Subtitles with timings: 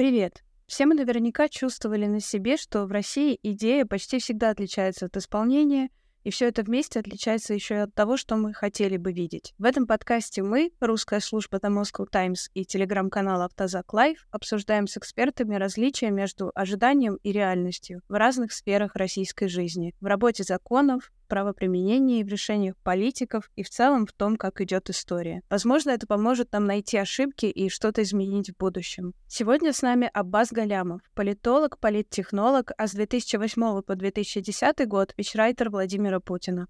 [0.00, 0.42] Привет!
[0.66, 5.90] Все мы наверняка чувствовали на себе, что в России идея почти всегда отличается от исполнения,
[6.24, 9.52] и все это вместе отличается еще и от того, что мы хотели бы видеть.
[9.58, 14.96] В этом подкасте мы, русская служба The Moscow Times и телеграм-канал Автозак Лайв, обсуждаем с
[14.96, 22.22] экспертами различия между ожиданием и реальностью в разных сферах российской жизни, в работе законов, правоприменении,
[22.22, 25.40] в решениях политиков и в целом в том, как идет история.
[25.48, 29.14] Возможно, это поможет нам найти ошибки и что-то изменить в будущем.
[29.28, 36.20] Сегодня с нами Аббас Галямов, политолог, политтехнолог, а с 2008 по 2010 год вичрайтер Владимира
[36.20, 36.66] Путина.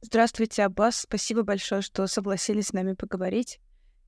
[0.00, 1.00] Здравствуйте, Аббас.
[1.00, 3.58] Спасибо большое, что согласились с нами поговорить.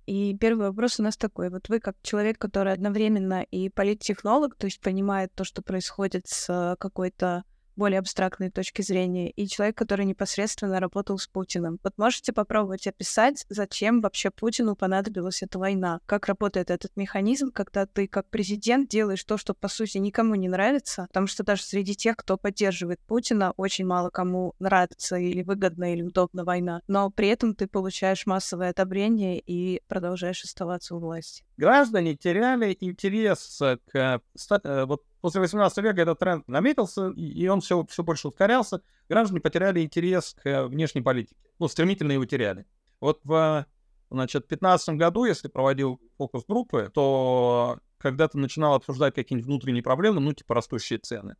[0.08, 1.50] И первый вопрос у нас такой.
[1.50, 6.76] Вот вы как человек, который одновременно и политтехнолог, то есть понимает то, что происходит с
[6.80, 7.44] какой-то
[7.78, 11.78] более абстрактной точки зрения, и человек, который непосредственно работал с Путиным.
[11.82, 16.00] Вот можете попробовать описать, зачем вообще Путину понадобилась эта война?
[16.06, 20.48] Как работает этот механизм, когда ты как президент делаешь то, что по сути никому не
[20.48, 25.92] нравится, потому что даже среди тех, кто поддерживает Путина, очень мало кому нравится или выгодна
[25.92, 31.44] или удобна война, но при этом ты получаешь массовое одобрение и продолжаешь оставаться у власти.
[31.56, 33.60] Граждане теряли интерес
[33.92, 34.20] к
[34.64, 38.82] э, вот после 18 века этот тренд наметился, и он все, все больше ускорялся.
[39.08, 41.36] Граждане потеряли интерес к внешней политике.
[41.58, 42.66] Ну, стремительно его теряли.
[43.00, 43.66] Вот в
[44.10, 50.32] значит, 15 году, если проводил фокус-группы, то когда ты начинал обсуждать какие-нибудь внутренние проблемы, ну,
[50.32, 51.36] типа растущие цены,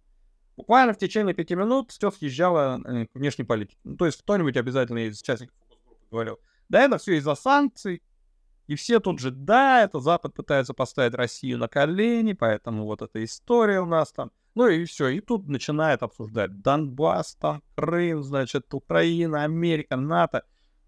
[0.57, 3.79] буквально в течение пяти минут все съезжало э, к внешней политике.
[3.85, 8.03] Ну, то есть кто-нибудь обязательно из участников фокус-группы говорил, да это все из-за санкций,
[8.69, 13.25] и все тут же, да, это Запад пытается поставить Россию на колени, поэтому вот эта
[13.25, 14.31] история у нас там.
[14.55, 20.45] Ну и все, и тут начинает обсуждать Донбасс, там, Крым, значит, Украина, Америка, НАТО.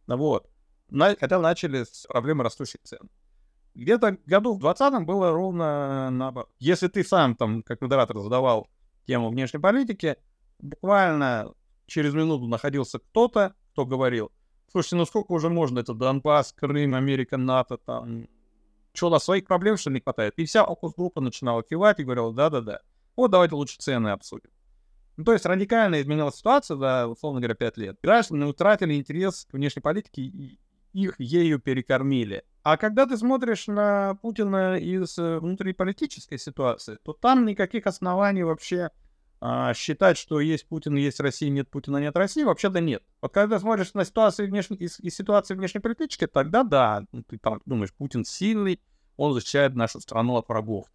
[0.06, 0.50] Вот.
[0.90, 3.08] На, хотя начали с проблемы растущих цен.
[3.74, 6.50] Где-то году в 20 было ровно наоборот.
[6.58, 8.68] Если ты сам там, как модератор, задавал
[9.06, 10.16] тему внешней политики,
[10.58, 11.54] буквально
[11.86, 14.32] через минуту находился кто-то, кто говорил,
[14.70, 15.80] Слушайте, ну сколько уже можно?
[15.80, 18.28] Это Донбасс, Крым, Америка, НАТО, там...
[18.92, 20.34] Что, у нас своих проблем, что ли, не хватает?
[20.36, 22.80] И вся фокус-группа начинала кивать и говорила, да-да-да.
[23.16, 24.50] Вот давайте лучше цены обсудим.
[25.16, 27.98] Ну, то есть радикально изменилась ситуация за, условно говоря, 5 лет.
[28.02, 30.58] Граждане утратили интерес к внешней политике и
[30.92, 32.44] их ею перекормили.
[32.62, 38.90] А когда ты смотришь на Путина из э, внутриполитической ситуации, то там никаких оснований вообще
[39.40, 43.02] а, считать, что есть Путин, есть Россия, нет Путина, нет России, вообще-то нет.
[43.22, 47.62] Вот когда смотришь на ситуацию внешней, из, из ситуации внешнеполитической, тогда да, ну, ты там
[47.64, 48.80] думаешь, Путин сильный,
[49.16, 50.86] он защищает нашу страну от врагов.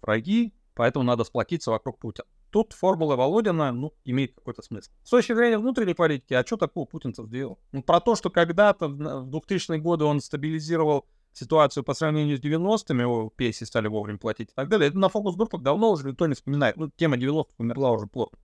[0.00, 2.26] Враги, поэтому надо сплотиться вокруг Путина.
[2.50, 4.90] Тут формула Володина, ну, имеет какой-то смысл.
[5.04, 7.60] С точки зрения внутренней политики, а что такого Путин-то сделал?
[7.70, 13.04] Ну, про то, что когда-то в 2000-е годы он стабилизировал ситуацию по сравнению с 90-ми,
[13.04, 16.34] о, пенсии стали вовремя платить и так далее, это на фокус-группах давно уже никто не
[16.34, 16.76] вспоминает.
[16.76, 18.38] Ну, тема 90-х умерла уже плотно.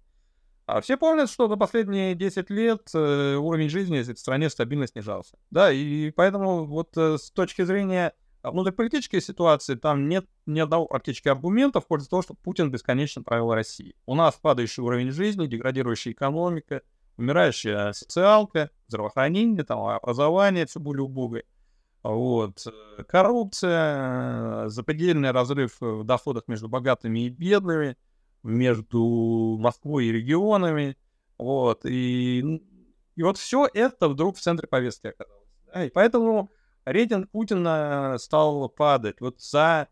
[0.66, 5.38] А все помнят, что за последние 10 лет э, уровень жизни в стране стабильно снижался.
[5.50, 8.12] Да, и поэтому вот э, с точки зрения
[8.43, 13.55] внутриполитической ситуации там нет ни одного практически аргумента в пользу того, что Путин бесконечно правил
[13.55, 13.94] России.
[14.05, 16.82] У нас падающий уровень жизни, деградирующая экономика,
[17.16, 21.44] умирающая социалка, здравоохранение, там, образование все более убогое.
[22.08, 22.66] Вот.
[22.66, 27.98] Э, коррупция, э, запредельный разрыв в доходах между богатыми и бедными,
[28.42, 30.96] между Москвой и регионами.
[31.36, 31.84] Вот.
[31.84, 32.62] И,
[33.14, 35.48] и вот все это вдруг в центре повестки оказалось.
[35.66, 35.84] Да?
[35.84, 36.50] И поэтому
[36.86, 39.20] рейтинг Путина стал падать.
[39.20, 39.88] Вот за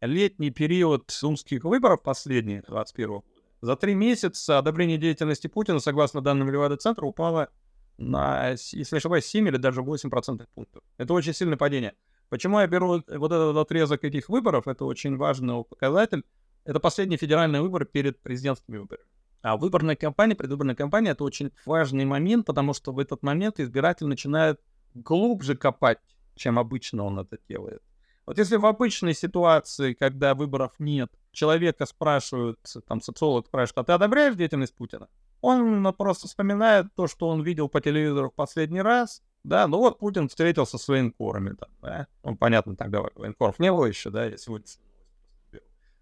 [0.00, 3.26] летний период сумских выборов последних, 21 года,
[3.60, 7.50] за три месяца одобрение деятельности Путина, согласно данным Левада-центра, упало
[7.98, 10.82] на, если не ошибаюсь, 7 или даже 8 процентных пунктов.
[10.96, 11.94] Это очень сильное падение.
[12.28, 14.68] Почему я беру вот этот отрезок этих выборов?
[14.68, 16.24] Это очень важный показатель.
[16.64, 19.06] Это последние федеральные выборы перед президентскими выборами.
[19.42, 24.06] А выборная кампания, предвыборная кампания— это очень важный момент, потому что в этот момент избиратель
[24.06, 24.60] начинает
[24.94, 25.98] глубже копать,
[26.34, 27.82] чем обычно он это делает.
[28.26, 33.92] Вот если в обычной ситуации, когда выборов нет, человека спрашивают, там, социолог спрашивает, а ты
[33.92, 35.08] одобряешь деятельность Путина?
[35.40, 39.22] Он просто вспоминает то, что он видел по телевизору в последний раз.
[39.44, 42.06] Да, ну вот Путин встретился с военкорами там, да.
[42.22, 44.66] Он, понятно, тогда военкоров не было еще, да, я сегодня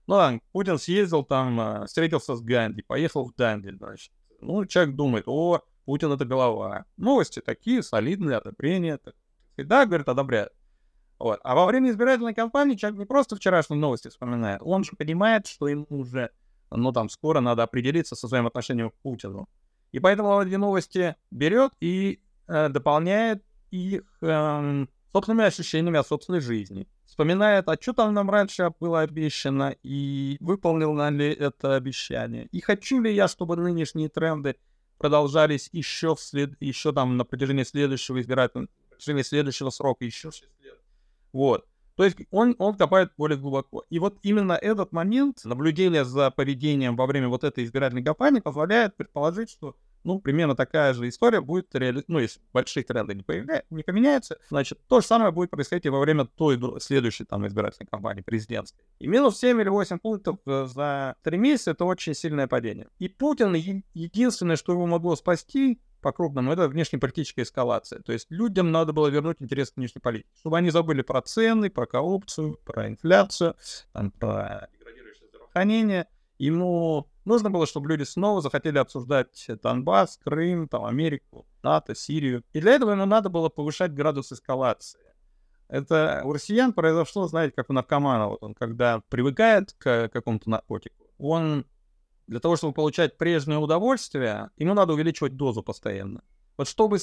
[0.06, 4.12] ну, да, Путин съездил там, а, встретился с Ганди, поехал в Данди, значит.
[4.40, 6.84] Ну, человек думает, о, Путин это голова.
[6.96, 8.98] Новости такие, солидные, одобрение.
[8.98, 9.14] Так.
[9.56, 10.52] Да, говорит, одобряет.
[11.18, 11.40] Вот.
[11.42, 15.68] А во время избирательной кампании человек не просто вчерашние новости вспоминает, он же понимает, что
[15.68, 16.30] ему уже
[16.70, 19.48] но там скоро надо определиться со своим отношением к Путину.
[19.92, 26.86] И поэтому эти новости берет и э, дополняет их, э, собственными ощущениями от собственной жизни.
[27.06, 32.46] Вспоминает, а что там нам раньше было обещано, и выполнил ли это обещание.
[32.52, 34.56] И хочу ли я, чтобы нынешние тренды
[34.98, 36.60] продолжались еще, в след...
[36.60, 40.50] еще там на протяжении следующего избирательного, протяжении следующего срока, еще 6 лет.
[41.36, 41.66] Вот.
[41.96, 43.84] То есть он, он копает более глубоко.
[43.90, 48.96] И вот именно этот момент наблюдения за поведением во время вот этой избирательной кампании позволяет
[48.96, 52.04] предположить, что ну, примерно такая же история будет реали...
[52.06, 53.64] ну, если большие тренды не, появля...
[53.68, 57.88] не поменяются, значит, то же самое будет происходить и во время той следующей там избирательной
[57.88, 58.82] кампании президентской.
[58.98, 62.88] И минус 7 или 8 пунктов э, за 3 месяца— это очень сильное падение.
[62.98, 68.00] И Путин единственное, что его могло спасти, по-крупному, это внешнеполитическая эскалация.
[68.00, 71.68] То есть людям надо было вернуть интерес к внешней политике, чтобы они забыли про цены,
[71.68, 73.56] про коррупцию, про инфляцию,
[73.92, 76.06] там, про деградирующее здравоохранение.
[76.38, 82.44] Ему нужно было, чтобы люди снова захотели обсуждать Донбасс, Крым, там, Америку, НАТО, Сирию.
[82.52, 85.00] И для этого ему надо было повышать градус эскалации.
[85.66, 91.10] Это у россиян произошло, знаете, как у наркомана, вот он когда привыкает к какому-то наркотику,
[91.18, 91.66] он
[92.26, 96.22] для того, чтобы получать прежнее удовольствие, ему надо увеличивать дозу постоянно.
[96.56, 96.98] Вот чтобы...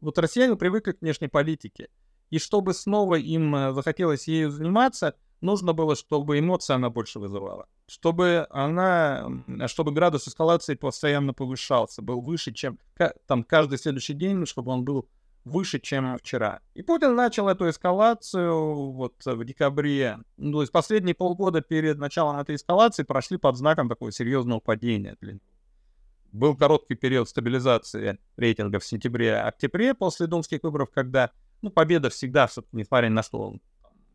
[0.00, 1.88] Вот россияне привыкли к внешней политике.
[2.30, 7.66] И чтобы снова им э, захотелось ею заниматься, нужно было, чтобы эмоция она больше вызывала.
[7.86, 9.28] Чтобы она...
[9.66, 12.78] Чтобы градус эскалации постоянно повышался, был выше, чем...
[13.26, 15.08] Там каждый следующий день, чтобы он был
[15.44, 16.60] выше, чем вчера.
[16.74, 20.18] И Путин начал эту эскалацию вот в декабре.
[20.36, 25.16] Ну, то есть последние полгода перед началом этой эскалации прошли под знаком такого серьезного падения.
[26.32, 31.30] Был короткий период стабилизации рейтинга в сентябре-октябре после думских выборов, когда
[31.62, 33.60] ну, победа всегда, несмотря ни на что, он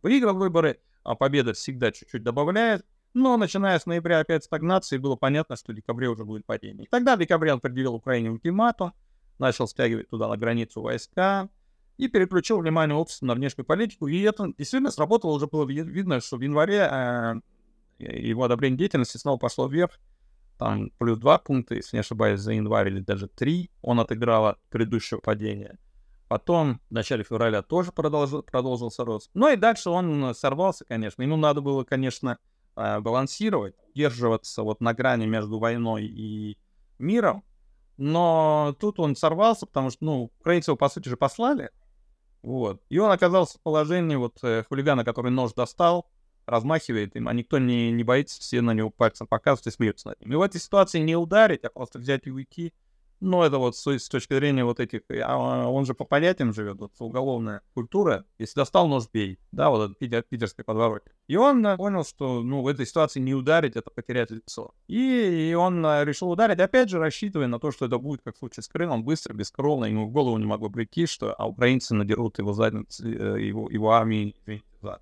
[0.02, 2.86] выиграл выборы, а победа всегда чуть-чуть добавляет.
[3.14, 6.86] Но начиная с ноября опять стагнации, было понятно, что в декабре уже будет падение.
[6.86, 8.94] И тогда в декабре он предъявил Украине ультиматум,
[9.40, 11.50] начал стягивать туда на границу войска
[11.98, 14.08] и переключил внимание общества на внешнюю политику.
[14.08, 17.36] И это действительно сработало, уже было видно, что в январе э,
[18.00, 20.00] его одобрение деятельности снова пошло вверх.
[20.58, 24.62] Там плюс два пункта, если не ошибаюсь, за январь или даже три он отыграл от
[24.70, 25.78] предыдущего падения.
[26.28, 29.30] Потом в начале февраля тоже продолжил, продолжился рост.
[29.34, 31.22] Ну и дальше он сорвался, конечно.
[31.22, 32.40] Ему надо было, конечно,
[32.76, 36.58] э, балансировать, удерживаться вот на грани между войной и
[37.00, 37.44] миром.
[37.98, 41.70] Но тут он сорвался, потому что, ну, украинцы по сути же, послали.
[42.42, 42.82] Вот.
[42.90, 46.08] И он оказался в положении вот э, хулигана, который нож достал,
[46.46, 50.20] размахивает им, а никто не, не боится, все на него пальцем показывают и смеются над
[50.20, 50.34] ним.
[50.34, 52.74] И в этой ситуации не ударить, а просто взять и уйти—
[53.20, 56.80] ну, это вот с, с точки зрения вот этих, а, он же по понятиям живет,
[56.80, 58.26] вот уголовная культура.
[58.38, 61.12] Если достал нож, бей, да, вот это питер, питерской подворотня.
[61.28, 64.74] И он э, понял, что, ну, в этой ситуации не ударить, это потерять лицо.
[64.88, 68.36] И, и он э, решил ударить, опять же, рассчитывая на то, что это будет, как
[68.36, 71.96] в случае с Крымом, быстро, бескровно, ему в голову не могло прийти, что а украинцы
[71.96, 74.36] надерут его задницы, э, его, его армии,
[74.82, 75.02] зад.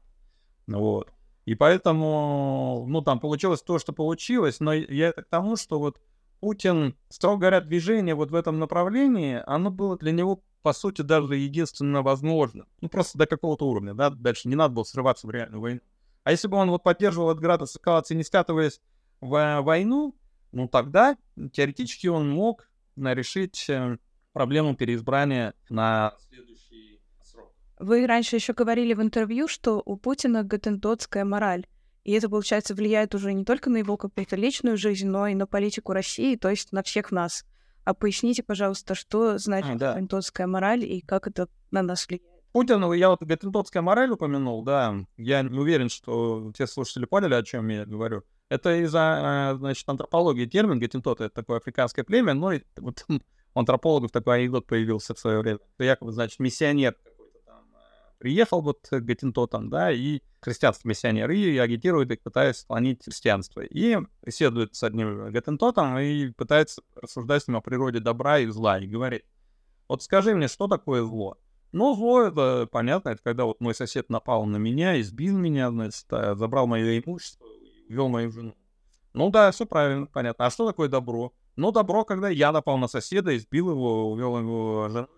[0.68, 1.12] Вот.
[1.46, 6.00] И поэтому, ну, там получилось то, что получилось, но я это к тому, что вот
[6.44, 11.38] Путин, строго говоря, движение вот в этом направлении, оно было для него, по сути, даже
[11.38, 12.66] единственно возможно.
[12.82, 15.80] Ну, просто до какого-то уровня, да, дальше не надо было срываться в реальную войну.
[16.26, 18.82] А если бы он вот поддерживал этот градус эскалации, не скатываясь
[19.22, 20.18] в войну,
[20.52, 21.16] ну, тогда
[21.54, 23.98] теоретически он мог решить э,
[24.34, 27.54] проблему переизбрания на следующий срок.
[27.80, 31.68] Вы раньше еще говорили в интервью, что у Путина гатентотская мораль.
[32.04, 35.48] И это, получается, влияет уже не только на его какую-то личную жизнь, но и на
[35.48, 37.46] политику России, то есть на всех нас.
[37.86, 40.48] А поясните, пожалуйста, что значит а, да.
[40.48, 42.34] мораль и как это на нас влияет?
[42.52, 44.96] Путин, я вот гатентотская мораль упомянул, да.
[45.18, 48.24] Я не уверен, что те слушатели поняли, о чем я говорю.
[48.50, 53.06] Это из-за, э, значит, антропологии термин гатентот, это такое африканское племя, но вот
[53.56, 55.60] у антропологов такой анекдот появился в свое время.
[55.78, 56.96] Это якобы, значит, миссионер
[58.24, 63.60] приехал вот к гатентотам, да, и христианский миссионер, и агитирует их, пытаясь склонить христианство.
[63.60, 68.80] И беседует с одним гатентотом и пытается рассуждать с ним о природе добра и зла,
[68.80, 69.26] и говорит,
[69.90, 71.38] вот скажи мне, что такое зло?
[71.74, 76.06] Ну, зло это понятно, это когда вот мой сосед напал на меня, избил меня, значит,
[76.12, 77.46] э, забрал мое имущество,
[77.90, 78.56] вел мою жену.
[79.12, 80.46] Ну да, все правильно, понятно.
[80.46, 81.34] А что такое добро?
[81.58, 85.10] Ну, добро, когда я напал на соседа, избил его, увел его жену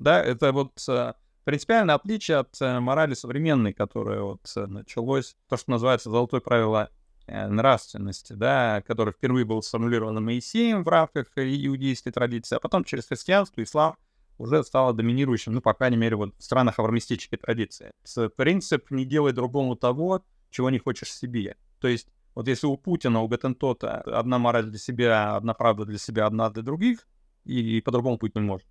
[0.00, 1.12] да, это вот э,
[1.44, 6.90] принципиальное отличие от э, морали современной, которая вот э, началось, то, что называется золотое правило
[7.26, 13.62] нравственности, да, которое впервые было сформулировано Моисеем в рамках иудейской традиции, а потом через христианство,
[13.62, 13.94] ислам
[14.36, 17.92] уже стало доминирующим, ну, по крайней мере, вот в странах аврамистической традиции.
[18.34, 21.56] Принцип «не делай другому того, чего не хочешь себе».
[21.78, 25.98] То есть вот если у Путина, у Гатентота одна мораль для себя, одна правда для
[25.98, 27.06] себя, одна для других,
[27.44, 28.66] и, и по-другому быть не может,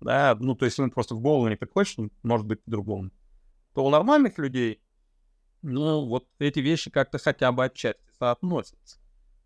[0.00, 3.10] да, ну, то есть, ну, просто в голову не приходит, что может быть по-другому,
[3.74, 4.80] то у нормальных людей,
[5.62, 8.98] ну, вот эти вещи как-то хотя бы отчасти соотносятся.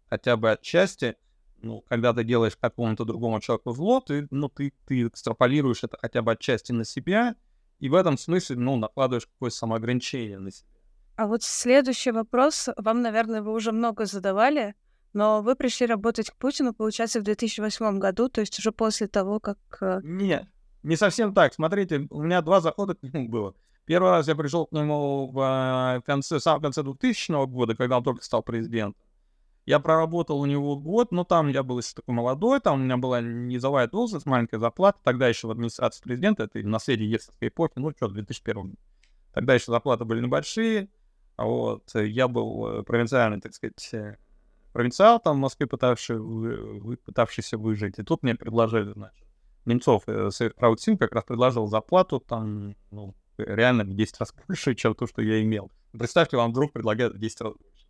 [0.08, 1.16] Хотя бы отчасти,
[1.62, 6.22] ну, когда ты делаешь какому-то другому человеку зло, ты, ну, ты, ты экстраполируешь это хотя
[6.22, 7.34] бы отчасти на себя,
[7.78, 10.68] и в этом смысле, ну, накладываешь какое-то самоограничение на себя.
[11.16, 14.74] А вот следующий вопрос, вам, наверное, вы уже много задавали,
[15.12, 19.40] но вы пришли работать к Путину, получается, в 2008 году, то есть уже после того,
[19.40, 19.58] как...
[19.80, 20.46] Э, Нет,
[20.82, 21.54] не совсем так.
[21.54, 23.54] Смотрите, у меня два захода к нему было.
[23.84, 27.98] Первый раз я пришел к нему в э, конце, в самом конце 2000 года, когда
[27.98, 29.00] он только стал президентом.
[29.64, 32.96] Я проработал у него год, но там я был еще такой молодой, там у меня
[32.96, 37.92] была низовая должность, маленькая зарплата, тогда еще в администрации президента, это наследие Ельцинской эпохи, ну
[37.92, 38.74] что, 2001
[39.32, 40.88] Тогда еще зарплаты были небольшие,
[41.36, 44.18] вот, я был э, провинциальный, так сказать,
[44.72, 46.18] провинциал там в Москве, пытавший,
[47.04, 47.98] пытавшийся выжить.
[47.98, 49.26] И тут мне предложили, значит,
[49.64, 54.74] Немцов, э, Совет Краудсин как раз предложил зарплату там, ну, реально в 10 раз больше,
[54.74, 55.70] чем то, что я имел.
[55.92, 57.86] Представьте, вам вдруг предлагают в 10 раз больше.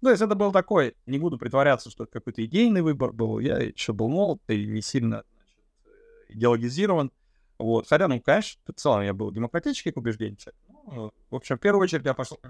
[0.00, 3.38] Ну, то есть это был такой, не буду притворяться, что это какой-то идейный выбор был,
[3.38, 7.10] я еще был молод и не сильно значит, э, идеологизирован.
[7.58, 7.88] Вот.
[7.88, 10.38] Хотя, ну, конечно, в целом я был демократических убеждений.
[10.86, 12.42] Ну, в общем, в первую очередь я пошел к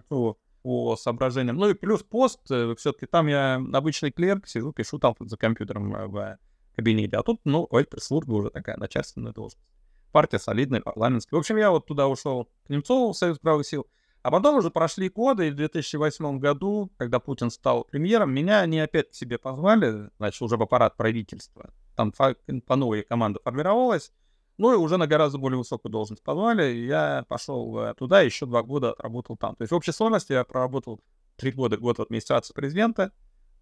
[0.69, 1.57] по соображениям.
[1.57, 5.97] Ну и плюс пост, э, все-таки там я обычный клерк, сижу, пишу там за компьютером
[5.97, 6.39] э, в
[6.77, 9.65] кабинете, а тут, ну, пресс-служба уже такая начальственная должность.
[10.13, 11.39] Партия солидная, парламентская.
[11.39, 13.87] В общем, я вот туда ушел к Немцову, в Союз правых сил,
[14.21, 18.79] а потом уже прошли годы, и в 2008 году, когда Путин стал премьером, меня они
[18.79, 21.71] опять к себе позвали, значит, уже в аппарат правительства.
[21.97, 24.13] Там по новой команда формировалась,
[24.59, 28.45] ну и уже на гораздо более высокую должность позвали, и я пошел э, туда, еще
[28.45, 29.55] два года отработал там.
[29.57, 31.01] То есть в общей сложности я проработал
[31.37, 33.13] три года, год в администрации президента,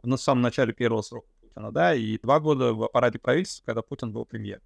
[0.02, 4.12] на самом начале первого срока Путина, да, и два года в аппарате правительства, когда Путин
[4.12, 4.60] был премьер.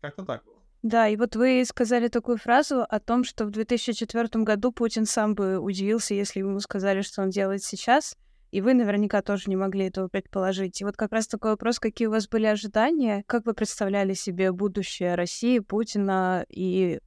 [0.00, 0.56] Как-то так было.
[0.82, 5.34] Да, и вот вы сказали такую фразу о том, что в 2004 году Путин сам
[5.34, 8.16] бы удивился, если ему сказали, что он делает сейчас—
[8.50, 10.80] и вы наверняка тоже не могли этого предположить.
[10.80, 14.52] И вот как раз такой вопрос, какие у вас были ожидания, как вы представляли себе
[14.52, 17.00] будущее России, Путина и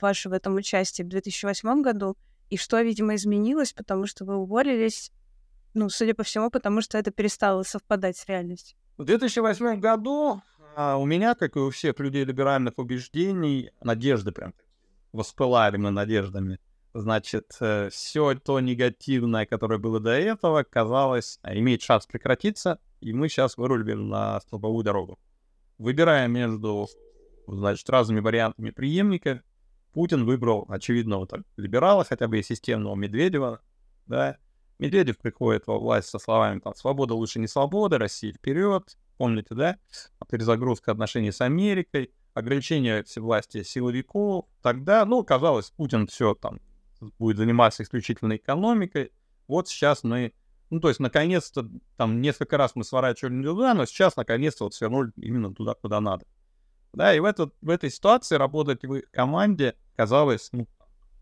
[0.00, 2.16] ваше в этом участие в 2008 году,
[2.50, 5.12] и что, видимо, изменилось, потому что вы уволились,
[5.74, 8.76] ну, судя по всему, потому что это перестало совпадать с реальностью.
[8.98, 10.42] В 2008 году
[10.74, 14.54] а, у меня, как и у всех людей либеральных убеждений, надежды прям
[15.12, 16.58] воспылали мы надеждами
[16.94, 23.28] значит, э, все то негативное, которое было до этого, казалось, имеет шанс прекратиться, и мы
[23.28, 25.18] сейчас вырулим на столбовую дорогу.
[25.78, 26.88] Выбирая между,
[27.46, 29.42] значит, разными вариантами преемника,
[29.92, 33.60] Путин выбрал очевидного так, либерала, хотя бы и системного Медведева,
[34.06, 34.38] да.
[34.78, 39.76] Медведев приходит во власть со словами там «свобода лучше не свобода», «Россия вперед», помните, да,
[40.28, 46.58] перезагрузка отношений с Америкой, ограничение всевластия силовиков, тогда, ну, казалось, Путин все там
[47.18, 49.12] будет заниматься исключительно экономикой.
[49.48, 50.32] Вот сейчас мы,
[50.70, 54.74] ну, то есть, наконец-то, там, несколько раз мы сворачивали не туда, но сейчас, наконец-то, вот
[54.74, 56.24] свернули именно туда, куда надо.
[56.92, 60.66] Да, и в, этот, в этой ситуации работать в команде казалось, ну,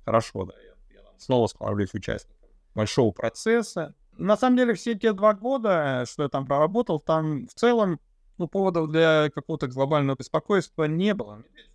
[0.05, 2.41] хорошо, да, я, я снова становлюсь участником
[2.75, 3.95] большого процесса.
[4.13, 8.01] На самом деле, все те два года, что я там проработал, там в целом,
[8.39, 11.37] ну, поводов для какого-то глобального беспокойства не было.
[11.37, 11.71] Медведев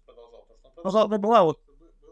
[0.83, 1.59] ну, была вот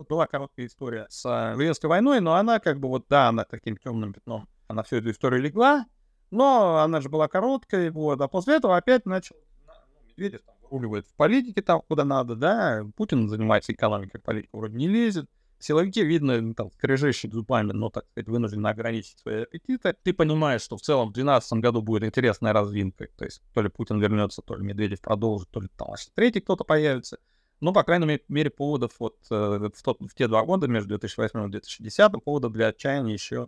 [0.07, 3.77] была короткая история с э, Ливенской войной, но она как бы вот, да, она таким
[3.77, 5.85] темным пятном, она всю эту историю легла,
[6.31, 9.35] но она же была короткой, вот, а после этого опять начал,
[9.67, 9.73] ну,
[10.07, 14.87] Медведев там выруливает в политике там, куда надо, да, Путин занимается экономикой, политика вроде не
[14.87, 15.29] лезет,
[15.63, 19.95] силовики, видно, там, скрежещут зубами, но, так сказать, вынуждены ограничить свои аппетиты.
[20.03, 23.69] Ты понимаешь, что в целом в 2012 году будет интересная развинка, то есть то ли
[23.69, 27.17] Путин вернется, то ли Медведев продолжит, то ли там третий кто-то появится.
[27.63, 31.45] Ну, по крайней мере, поводов вот э, в, тот, в те два года, между 2008
[31.45, 33.47] и 2010, поводов для отчаяния еще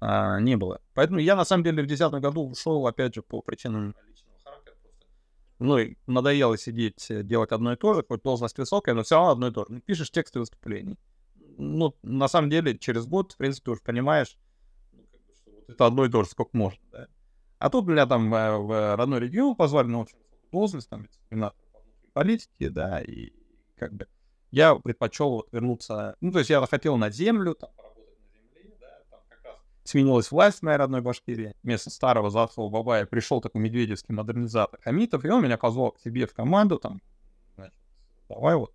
[0.00, 0.82] а, не было.
[0.92, 3.94] Поэтому я, на самом деле, в 2010 году ушел, опять же, по причинам.
[5.58, 9.14] Ну, и надоело сидеть, э, делать одно и то же, хоть должность высокая, но все
[9.14, 9.72] равно одно и то же.
[9.72, 10.98] Ну, пишешь тексты выступлений.
[11.56, 14.36] Ну, на самом деле, через год, в принципе, уже понимаешь,
[14.92, 15.06] ну,
[15.68, 17.06] это одно и то же, сколько можно, да.
[17.60, 20.18] А тут меня там в, э, в родной регион позвали на очень
[20.52, 21.08] должность, там,
[22.12, 23.32] политики, да, и
[23.76, 24.06] как бы
[24.50, 27.70] я предпочел вот вернуться, ну, то есть я хотел на землю, там,
[29.82, 35.24] сменилась власть в моей родной Башкирии, вместо старого Заслова Бабая пришел такой медведевский модернизатор Хамитов,
[35.24, 37.00] и он меня позвал к себе в команду, там,
[37.56, 37.74] значит,
[38.28, 38.72] давай вот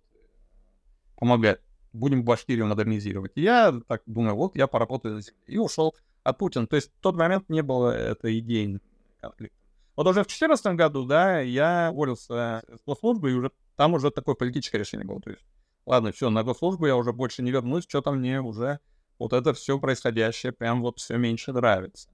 [1.16, 1.60] помогать,
[1.92, 3.32] будем Башкирию модернизировать.
[3.34, 6.66] И я так думаю, вот я поработаю на земле, и ушел от Путина.
[6.66, 8.80] То есть в тот момент не было этой идеи
[9.20, 9.56] конфликта.
[9.96, 14.34] Вот уже в 2014 году, да, я уволился с госслужбы и уже там уже такое
[14.34, 15.22] политическое решение было.
[15.22, 15.42] То есть,
[15.86, 18.78] ладно, все, на госслужбу я уже больше не вернусь, что-то мне уже
[19.18, 22.10] вот это все происходящее прям вот все меньше нравится.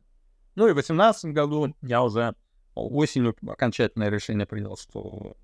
[0.54, 2.36] Ну и в 2018 году я уже
[2.76, 5.36] осенью окончательное решение принял, что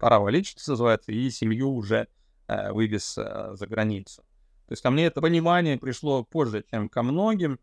[0.00, 2.08] пора валить, что называется, и семью уже
[2.48, 4.22] э, вывез э, за границу.
[4.66, 7.60] То есть ко мне это понимание пришло позже, чем ко многим,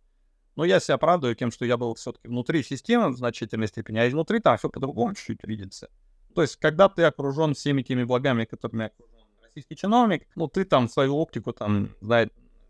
[0.56, 4.08] но я себя оправдываю тем, что я был все-таки внутри системы в значительной степени, а
[4.08, 5.90] изнутри там все по-другому чуть-чуть видится.
[6.36, 10.90] То есть, когда ты окружен всеми теми благами, которыми окружен российский чиновник, ну, ты там
[10.90, 12.30] свою оптику там, знаешь,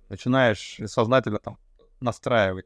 [0.09, 1.57] начинаешь сознательно там
[1.99, 2.65] настраивать.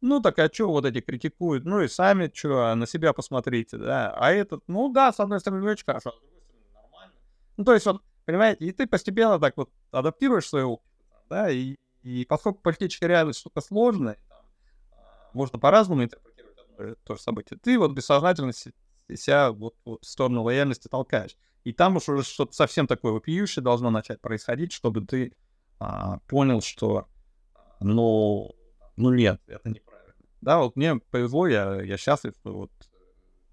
[0.00, 1.64] Ну, так а что вот эти критикуют?
[1.64, 4.14] Ну и сами что, на себя посмотрите, да?
[4.16, 7.14] А этот, ну да, с одной стороны, очень хорошо, а с другой стороны, нормально.
[7.56, 10.80] Ну, то есть вот, понимаете, и ты постепенно так вот адаптируешь свою
[11.28, 14.18] да, и, и поскольку политическая реальность штука сложная,
[14.92, 18.52] а, можно по-разному интерпретировать одно и то же событие, ты вот бессознательно
[19.16, 21.36] себя вот, в сторону лояльности толкаешь.
[21.64, 25.32] И там уж уже что-то совсем такое вопиющее должно начать происходить, чтобы ты
[25.78, 27.08] а, понял, что
[27.80, 28.54] ну,
[28.96, 30.14] ну нет, это неправильно.
[30.40, 32.72] Да, вот мне повезло, я, я счастлив, что вот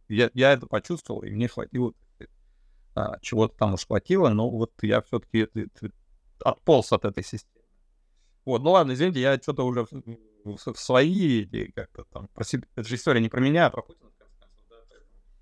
[0.07, 1.93] я, я это почувствовал, и мне хватило
[2.95, 5.47] а, чего-то там уж хватило, но вот я все-таки
[6.39, 7.65] отполз от этой системы.
[8.45, 12.67] Вот, ну ладно, извините, я что-то уже в, в свои или как-то там про себя.
[12.75, 14.11] Это же история не про меня, а про Путина.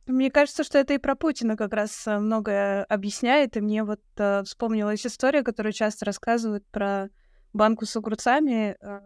[0.05, 3.55] Мне кажется, что это и про Путина как раз э, многое объясняет.
[3.55, 7.09] И мне вот э, вспомнилась история, которую часто рассказывают про
[7.53, 8.75] банку с огурцами.
[8.81, 8.99] Э,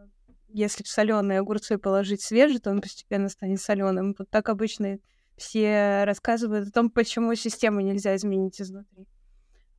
[0.48, 4.16] если в соленые огурцы положить свежий, то он постепенно станет соленым.
[4.18, 4.98] Вот так обычно
[5.38, 9.08] все рассказывают о том, почему систему нельзя изменить изнутри.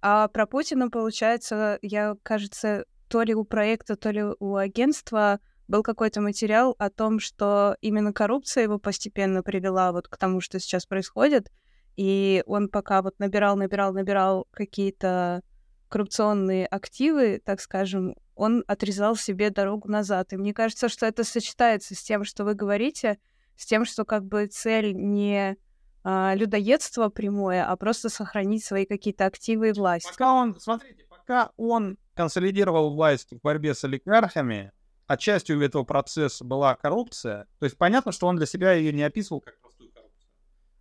[0.00, 5.82] А про Путина, получается, я, кажется, то ли у проекта, то ли у агентства был
[5.82, 10.86] какой-то материал о том, что именно коррупция его постепенно привела вот к тому, что сейчас
[10.86, 11.50] происходит.
[11.96, 15.42] И он пока вот набирал, набирал, набирал какие-то
[15.88, 20.32] коррупционные активы, так скажем, он отрезал себе дорогу назад.
[20.32, 23.18] И мне кажется, что это сочетается с тем, что вы говорите,
[23.56, 25.56] с тем, что как бы цель не
[26.04, 30.08] а, людоедство прямое, а просто сохранить свои какие-то активы и власть.
[30.10, 34.72] Пока он, смотрите, пока он консолидировал власть в борьбе с олигархами,
[35.08, 39.02] а частью этого процесса была коррупция, то есть понятно, что он для себя ее не
[39.02, 40.30] описывал как простую коррупцию.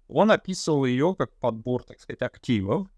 [0.10, 2.90] Он описывал ее как подбор, так сказать, активов,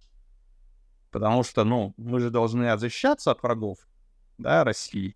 [1.12, 3.78] потому что, ну, мы же должны защищаться от врагов,
[4.40, 5.16] да, России.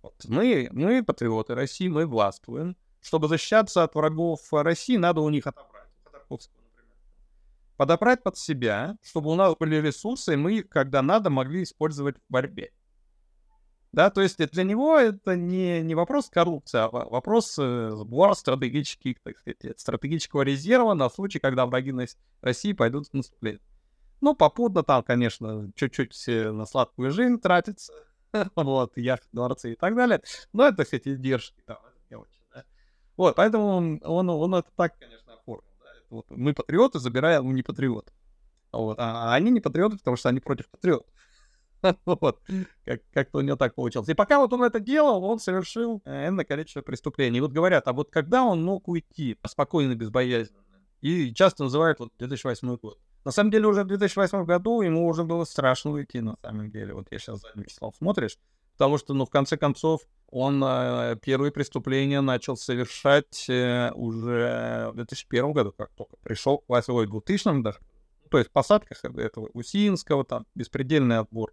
[0.00, 0.14] Вот.
[0.26, 2.74] Мы, мы патриоты России, мы властвуем.
[3.02, 5.90] Чтобы защищаться от врагов России, надо у них отобрать.
[7.76, 12.22] Подобрать под себя, чтобы у нас были ресурсы, и мы когда надо, могли использовать в
[12.30, 12.72] борьбе.
[13.92, 19.20] Да, то есть для него это не, не вопрос коррупции, а вопрос э, сбора стратегических,
[19.20, 21.94] так сказать, стратегического резерва на случай, когда враги
[22.40, 23.60] России пойдут в наступление.
[24.22, 27.92] Ну, попутно там, конечно, чуть-чуть на сладкую жизнь тратится,
[28.56, 30.22] вот, яхты, дворцы и так далее.
[30.54, 31.78] Но это, кстати, издержки да.
[33.16, 34.00] Вот, поэтому он,
[34.30, 35.70] он, это так, конечно, оформил.
[35.80, 35.90] Да?
[36.10, 38.14] Вот мы патриоты, забираем у непатриотов.
[38.72, 38.98] Вот.
[38.98, 41.06] А они не патриоты, потому что они против патриотов.
[42.06, 42.40] вот,
[42.84, 44.08] как, как-то у него так получилось.
[44.08, 47.38] И пока вот он это делал, он совершил энное количество преступлений.
[47.38, 50.62] И вот говорят, а вот когда он мог уйти спокойно, безбоязненно?
[51.00, 52.98] И часто называют вот 2008 год.
[53.24, 56.94] На самом деле уже в 2008 году ему уже было страшно уйти, на самом деле.
[56.94, 58.38] Вот я сейчас задним числом смотришь.
[58.72, 64.96] Потому что, ну, в конце концов, он э, первые преступления начал совершать э, уже в
[64.96, 67.78] 2001 году, как только пришел к власти, в 2000 даже.
[68.30, 71.52] То есть в посадках этого Усинского, там, беспредельный отбор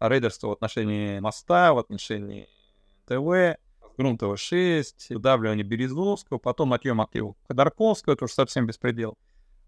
[0.00, 2.48] рейдерство в отношении моста, в отношении
[3.06, 3.58] ТВ,
[3.98, 9.18] Грунтова-6, выдавливание Березовского, потом отъем активов Ходорковского, это уже совсем беспредел.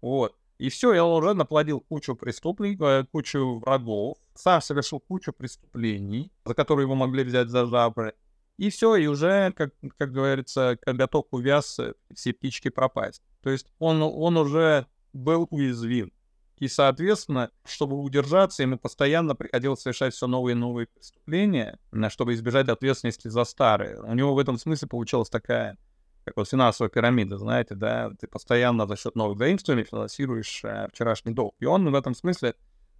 [0.01, 0.35] Вот.
[0.57, 6.53] И все, я уже наплодил кучу преступлений, э, кучу врагов, сам совершил кучу преступлений, за
[6.53, 8.13] которые его могли взять за жабры.
[8.57, 11.79] И все, и уже, как, как говорится, готов увяз
[12.13, 13.23] все птички пропасть.
[13.41, 16.11] То есть он, он уже был уязвим.
[16.57, 22.69] И, соответственно, чтобы удержаться, ему постоянно приходилось совершать все новые и новые преступления, чтобы избежать
[22.69, 24.01] ответственности за старые.
[24.01, 25.77] У него в этом смысле получилась такая
[26.25, 31.33] как вот финансовая пирамида, знаете, да, ты постоянно за счет новых заимствований финансируешь э, вчерашний
[31.33, 31.55] долг.
[31.59, 32.55] И он в этом смысле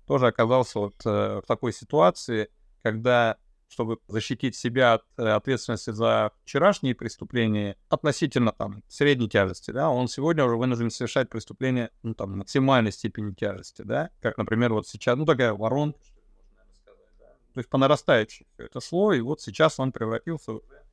[0.05, 2.49] тоже оказался вот э, в такой ситуации,
[2.81, 3.37] когда
[3.73, 10.07] чтобы защитить себя от э, ответственности за вчерашние преступления относительно там средней тяжести, да, он
[10.07, 15.17] сегодня уже вынужден совершать преступления, ну, там, максимальной степени тяжести, да, как, например, вот сейчас,
[15.17, 15.99] ну, такая воронка,
[17.53, 20.83] то есть по нарастающей это шло, и вот сейчас он превратился уже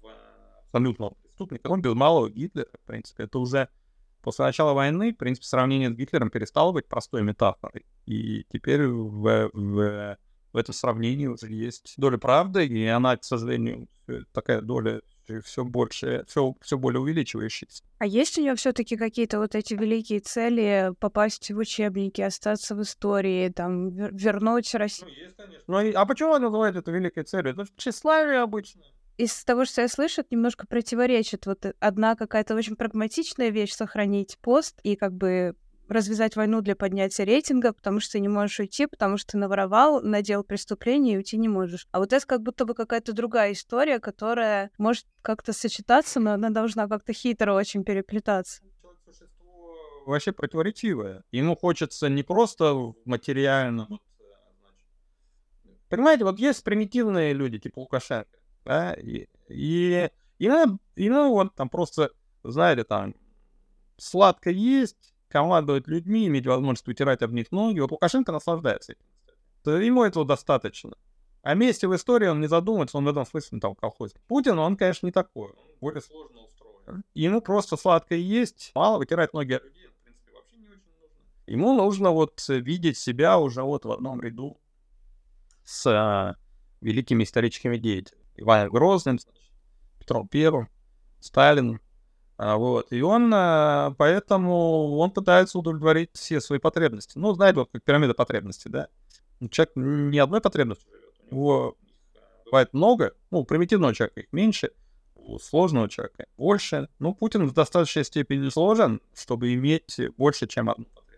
[0.00, 0.08] в
[0.66, 1.68] абсолютного преступника.
[1.68, 3.68] Он бил малого Гитлера, в принципе, это уже
[4.22, 7.86] После начала войны, в принципе, сравнение с Гитлером перестало быть простой метафорой.
[8.04, 10.18] И теперь в, в,
[10.52, 13.88] в этом сравнении уже есть доля правды, и она, к сожалению,
[14.32, 15.00] такая доля
[15.44, 17.84] все больше, все, все более увеличивающаяся.
[17.98, 22.82] А есть у нее все-таки какие-то вот эти великие цели попасть в учебники, остаться в
[22.82, 25.10] истории, там, вернуть Россию?
[25.10, 25.64] Ну, есть, конечно.
[25.68, 27.52] Ну, а почему она называет это великой целью?
[27.52, 28.82] Это тщеславие обычно
[29.20, 31.44] из того, что я слышу, это немножко противоречит.
[31.44, 35.54] Вот одна какая-то очень прагматичная вещь— сохранить пост и как бы
[35.90, 40.00] развязать войну для поднятия рейтинга, потому что ты не можешь уйти, потому что ты наворовал,
[40.02, 41.86] надел преступление и уйти не можешь.
[41.92, 46.50] А вот это как будто бы какая-то другая история, которая может как-то сочетаться, но она
[46.50, 48.62] должна как-то хитро очень переплетаться
[50.06, 51.24] вообще противоречивое.
[51.32, 53.88] Ему хочется не просто материально.
[55.88, 60.48] Понимаете, вот есть примитивные люди, типа Лукашенко, да, и, и, и,
[60.96, 62.12] и ну, вот там просто,
[62.44, 63.14] знаете, там
[63.96, 67.80] сладко есть, командовать людьми, иметь возможность утирать об них ноги.
[67.80, 69.82] Вот Лукашенко наслаждается этим.
[69.82, 70.92] Ему этого достаточно.
[71.42, 74.20] О месте в истории он не задумается, он в этом смысле ну, там колхозник.
[74.26, 77.02] Путин, он, конечно, не такой, он более сложно устроен.
[77.14, 81.16] Ему просто сладко есть, мало вытирать ноги от людей, в принципе, вообще не очень нужно.
[81.46, 84.58] Ему нужно вот видеть себя уже вот в одном ряду
[85.64, 86.36] с а,
[86.82, 88.24] великими историческими деятелями.
[88.36, 89.18] Иваном Грозным,
[89.98, 90.68] Петром Первым,
[91.20, 91.89] Сталином, а,
[92.40, 92.90] вот.
[92.90, 97.18] И он, а, поэтому он пытается удовлетворить все свои потребности.
[97.18, 98.88] Ну, знаете, вот как пирамида потребностей, да?
[99.40, 101.14] Ну, человек не одной потребностью живет.
[101.30, 101.76] У него
[102.46, 104.70] бывает много, ну, у примитивного человека их меньше,
[105.14, 106.88] у сложного человека больше.
[106.98, 111.10] Ну, Путин в достаточной степени сложен, чтобы иметь больше, чем одну потребность.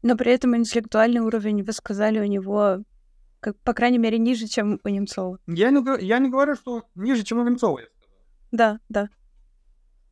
[0.00, 2.78] Но при этом интеллектуальный уровень, вы сказали, у него,
[3.40, 5.38] как, по крайней мере, ниже, чем у Немцова.
[5.46, 7.82] Я не, я не говорю, что ниже, чем у Немцова.
[8.50, 9.10] Да, да.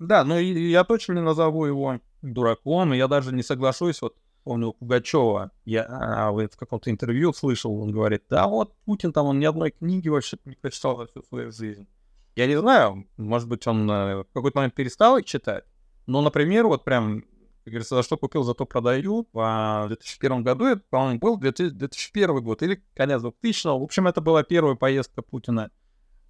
[0.02, 4.68] Да, но я точно не назову его дураком, и я даже не соглашусь, вот помню
[4.68, 9.38] у Пугачева, я а, в каком-то интервью слышал, он говорит, да вот Путин там, он
[9.38, 11.86] ни одной книги вообще не прочитал за всю свою жизнь.
[12.34, 15.64] Я не знаю, может быть, он э, в какой-то момент перестал их читать,
[16.06, 20.82] но, например, вот прям, как говорится, за что купил, зато продаю, в 2001 году, это,
[20.90, 25.70] по-моему, был 2001 год или конец 2000 В общем, это была первая поездка Путина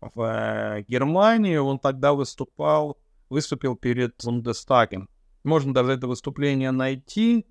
[0.03, 2.99] в э, Германию, он тогда выступал
[3.33, 5.09] выступил перед Бундестагом.
[5.42, 7.47] Можно даже это выступление найти.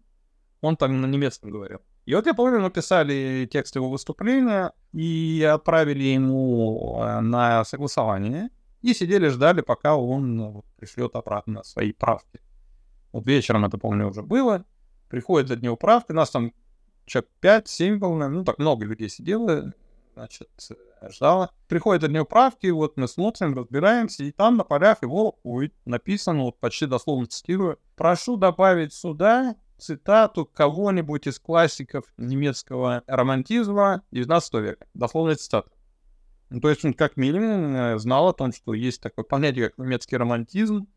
[0.62, 1.80] Он там на немецком говорил.
[2.06, 8.50] И вот я помню, написали текст его выступления и отправили ему э, на согласование.
[8.82, 12.39] И сидели, ждали, пока он ну, пришлет обратно свои правки.
[13.12, 14.65] Вот вечером это, помню, уже было.
[15.10, 16.12] Приходит от него правки.
[16.13, 16.54] Нас там
[17.06, 19.74] человек 5-7 было, ну так много людей сидело
[20.13, 20.50] значит,
[21.10, 21.50] ждала.
[21.67, 26.43] Приходят от него правки, вот мы смотрим, разбираемся, и там на полях его будет написано,
[26.43, 34.86] вот почти дословно цитирую, «Прошу добавить сюда цитату кого-нибудь из классиков немецкого романтизма 19 века».
[34.93, 35.71] Дословная цитата.
[36.50, 39.78] Ну, то есть он как минимум э, знал о том, что есть такое понятие, как
[39.78, 40.88] немецкий романтизм.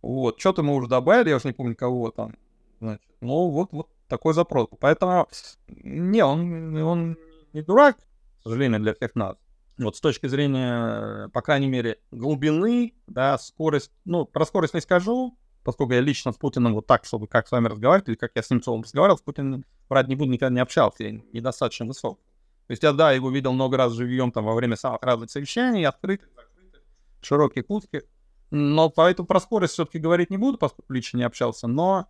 [0.00, 2.36] Вот, что-то мы уже добавили, я уже не помню, кого там.
[2.80, 4.68] Значит, ну, вот, вот такой запрос.
[4.78, 5.26] Поэтому,
[5.68, 7.16] не, он, он
[7.52, 7.96] не дурак,
[8.42, 9.36] к сожалению, для всех нас.
[9.78, 15.38] Вот с точки зрения, по крайней мере, глубины, да, скорость, ну, про скорость не скажу,
[15.64, 18.42] поскольку я лично с Путиным вот так, чтобы как с вами разговаривать, или как я
[18.42, 22.18] с Немцовым разговаривал, с Путиным, брать не буду, никогда не общался, я недостаточно высок.
[22.66, 25.86] То есть я, да, его видел много раз живьем там во время самых разных совещаний,
[25.86, 26.82] открытых, закрытых,
[27.20, 28.02] широких, узких,
[28.50, 32.08] но поэтому про скорость все-таки говорить не буду, поскольку лично не общался, но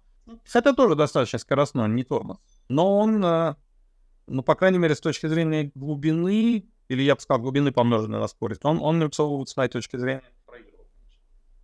[0.53, 2.39] это тоже достаточно скоростной, не тормоз.
[2.69, 3.57] Но он э,
[4.27, 8.29] ну, по крайней мере, с точки зрения глубины, или я бы сказал, глубины помноженной на
[8.29, 10.23] скорость, он, он нарисовывает с моей точки зрения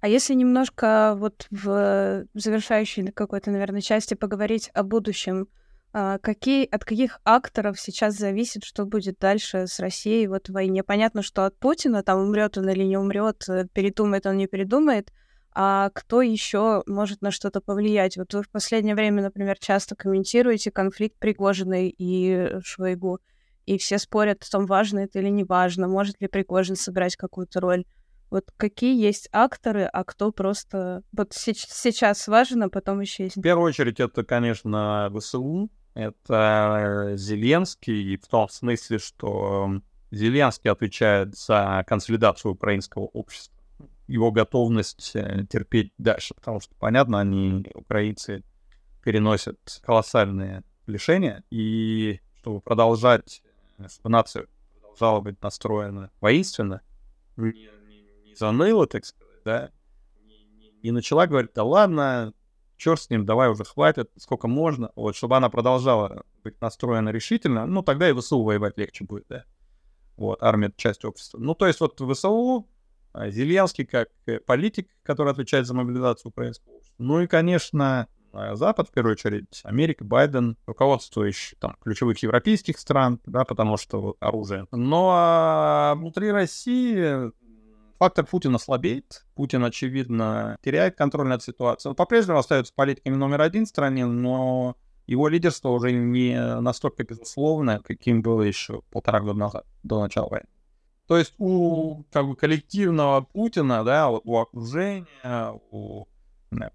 [0.01, 5.49] а если немножко вот в завершающей какой-то, наверное, части поговорить о будущем,
[5.93, 10.85] а, какие, от каких акторов сейчас зависит, что будет дальше с Россией вот в войне?
[10.85, 15.13] Понятно, что от Путина, там умрет он или не умрет, э, передумает он, не передумает,
[15.61, 18.17] а кто еще может на что-то повлиять?
[18.17, 23.19] Вот вы в последнее время, например, часто комментируете конфликт Пригожиной и Шойгу,
[23.67, 27.59] и все спорят о том, важно это или не важно, может ли Пригожин сыграть какую-то
[27.59, 27.87] роль.
[28.31, 33.37] Вот какие есть акторы, а кто просто вот сейчас важен, а потом есть.
[33.37, 39.81] В первую очередь это, конечно, ВСУ, это Зеленский, в том смысле, что
[40.13, 43.58] Зеленский отвечает за консолидацию украинского общества
[44.09, 48.43] его готовность э, терпеть дальше, потому что, понятно, они, украинцы,
[49.05, 53.43] переносят колоссальные лишения, и чтобы продолжать,
[53.79, 54.47] э, чтобы нация
[54.81, 56.81] продолжала быть настроена воинственно,
[57.37, 59.71] не, не, не заныла, так сказать, да,
[60.83, 62.33] не начала говорить, да ладно,
[62.79, 67.67] черт с ним, давай уже хватит, сколько можно, вот, чтобы она продолжала быть настроена решительно,
[67.67, 69.45] ну, тогда и ВСУ воевать легче будет, да.
[70.17, 71.39] Вот, армия— часть общества.
[71.39, 72.67] Ну, то есть вот ВСУ,
[73.15, 76.95] Зеленский как э, политик, который отвечает за мобилизацию украинского общества.
[76.99, 83.21] Ну и, конечно, а, Запад, в первую очередь, Америка, Байден, руководствующий там ключевых европейских стран,
[83.27, 84.67] да, потому что оружие.
[84.73, 87.33] Но а, внутри России
[87.99, 89.25] фактор Путина слабеет.
[89.35, 91.91] Путин, очевидно, теряет контроль над ситуацией.
[91.91, 97.81] Он по-прежнему остается политиками номер один в стране, но его лидерство уже не настолько безусловно,
[97.83, 100.47] каким было еще полтора года назад, до начала войны.
[101.09, 106.07] То есть у как бы, коллективного Путина, да, у окружения, у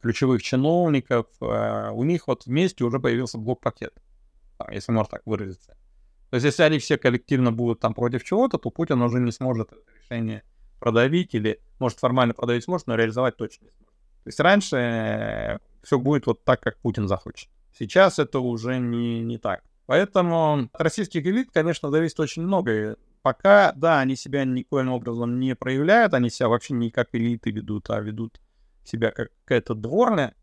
[0.02, 3.93] ключевых чиновников, э, у них вот вместе уже появился блок-пакет,
[4.72, 5.78] если можно так выразиться.
[6.30, 9.72] То есть если они все коллективно будут там против чего-то, то Путин уже не сможет
[9.72, 10.43] это решение
[10.80, 13.67] продавить или, может, формально продавить сможет, но реализовать точно.
[13.67, 17.50] То есть раньше э, все будет вот так, как Путин захочет.
[17.78, 19.63] Сейчас это уже не, не так.
[19.86, 22.98] Поэтому от российских элит, конечно, зависит очень многое.
[23.24, 27.90] Пока, да, они себя никоим образом не проявляют, они себя вообще не как элиты ведут,
[27.90, 28.40] а ведут
[28.84, 30.36] себя как какая-то дворная,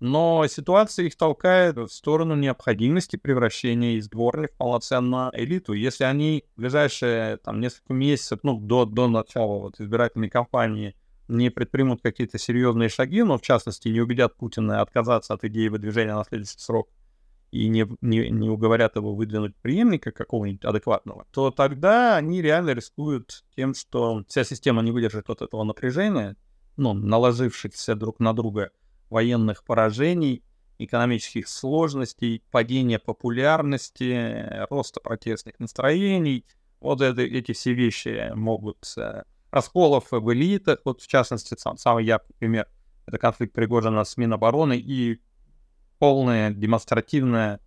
[0.00, 5.72] но ситуация их толкает в сторону необходимости превращения из дворни в полноценную элиту.
[5.72, 10.96] Если они в ближайшие там, несколько месяцев, ну, до, до начала вот, избирательной кампании
[11.28, 16.16] не предпримут какие-то серьезные шаги, но в частности не убедят Путина отказаться от идеи выдвижения
[16.16, 16.88] на следующий срок
[17.50, 23.44] и не, не, не уговорят его выдвинуть преемника какого-нибудь адекватного, то тогда они реально рискуют
[23.56, 26.36] тем, что вся система не выдержит вот этого напряжения,
[26.76, 28.70] ну, наложившихся друг на друга
[29.08, 30.44] военных поражений,
[30.78, 36.46] экономических сложностей, падения популярности, роста протестных настроений.
[36.80, 38.94] Вот это, эти все вещи могут...
[38.96, 42.68] Э, расколов в элитах, вот в частности, сам, самый яркий пример—
[43.06, 45.20] это конфликт Пригожина с Минобороны и
[46.00, 47.60] полная демонстративная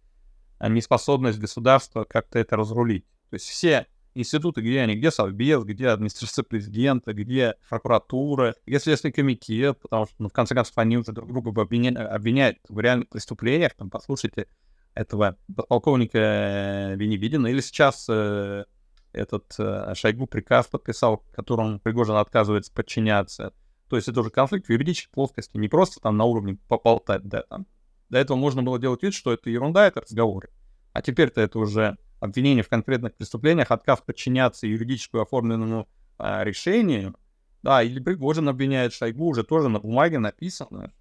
[0.60, 3.06] э, неспособность государства как-то это разрулить.
[3.30, 9.12] То есть все институты, где они, где Совбез, где администрация президента, где прокуратура, где Следственный
[9.12, 13.10] комитет, потому что, ну, в конце концов, они уже друг друга обвиняют, обвиняют в реальных
[13.10, 13.76] преступлениях.
[13.76, 14.48] Там, послушайте
[14.96, 15.38] этого
[15.70, 18.66] полковника Веневидина, или сейчас э,
[19.12, 23.54] этот э, Шойгу приказ подписал, которому Пригожин отказывается подчиняться.
[23.90, 27.44] То есть это уже конфликт в юридической плоскости, не просто там на уровне поболтать, да,
[27.44, 27.68] там.
[28.14, 30.52] До этого можно было делать вид, что это ерунда, это разговоры.
[30.92, 35.88] А теперь-то это уже обвинение в конкретных преступлениях, отказ подчиняться юридически оформленному
[36.20, 37.16] а, решению,
[37.64, 40.94] да, или Пригожин обвиняет Шойгу, уже тоже на бумаге написано,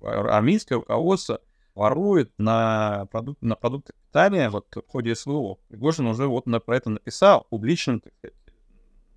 [0.00, 1.40] армейское руководство
[1.74, 5.58] ворует на, продукт, на продукты питания вот в ходе СВО.
[5.66, 8.00] Пригожин уже вот на, про это написал публично.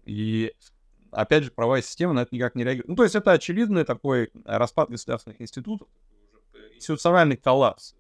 [0.06, 0.56] И
[1.12, 2.90] опять же, правовая система на это никак не реагирует.
[2.90, 5.88] Ну, то есть это очевидный такой распад государственных институтов,
[6.82, 7.96] институциональный коллапс.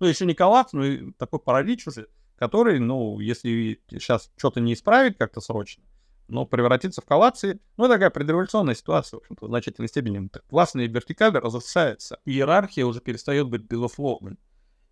[0.00, 4.74] Ну, еще не коллапс, но и такой паралич уже который, ну, если сейчас что-то не
[4.74, 5.84] исправить как-то срочно,
[6.28, 10.28] но превратится в коллапсы, ну, такая предреволюционная ситуация, в общем-то, в значительной степени.
[10.28, 14.38] Так, властная вертикаль разрушается, иерархия уже перестает быть безусловной.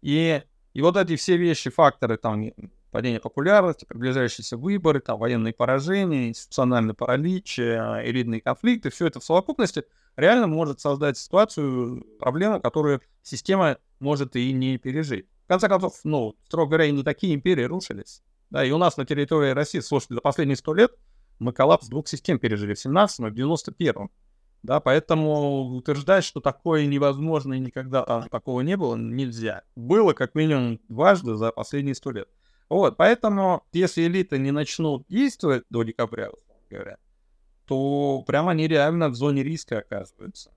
[0.03, 2.53] И, и вот эти все вещи, факторы, там,
[2.91, 9.25] падение популярности, приближающиеся выборы, там, военные поражения, институциональный паралич, э, элитные конфликты, все это в
[9.25, 9.85] совокупности
[10.17, 16.71] реально может создать ситуацию, проблему, которую система может и не пережить конце концов, ну, строго
[16.71, 18.23] говоря, не такие империи рушились.
[18.49, 20.93] Да, и у нас на территории России, слушайте, за последние сто лет
[21.39, 24.09] мы коллапс двух систем пережили в 17 и в 91
[24.63, 29.63] да, поэтому утверждать, что такое невозможно и никогда там такого не было, нельзя.
[29.75, 32.29] Было как минимум дважды за последние сто лет.
[32.69, 36.31] Вот, поэтому, если элиты не начнут действовать до декабря,
[36.71, 36.97] говоря,
[37.73, 40.51] то прямо они реально в зоне риска оказываются.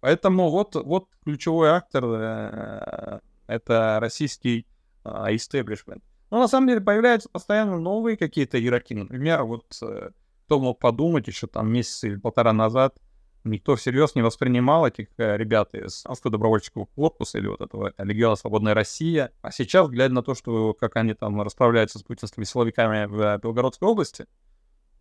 [0.00, 4.66] Поэтому вот, вот ключевой актор э, это российский
[5.02, 6.02] а, истеблишмент.
[6.30, 8.94] Но на самом деле появляются постоянно новые какие-то игроки.
[8.94, 10.10] Например, вот э,
[10.44, 12.98] кто мог подумать еще там месяц или полтора назад,
[13.44, 18.74] никто всерьез не воспринимал этих э, ребят из добровольческого корпуса или вот этого Легиона Свободная
[18.74, 19.32] Россия.
[19.40, 23.88] А сейчас, глядя на то, что как они там расправляются с путинскими силовиками в Белгородской
[23.88, 24.26] области,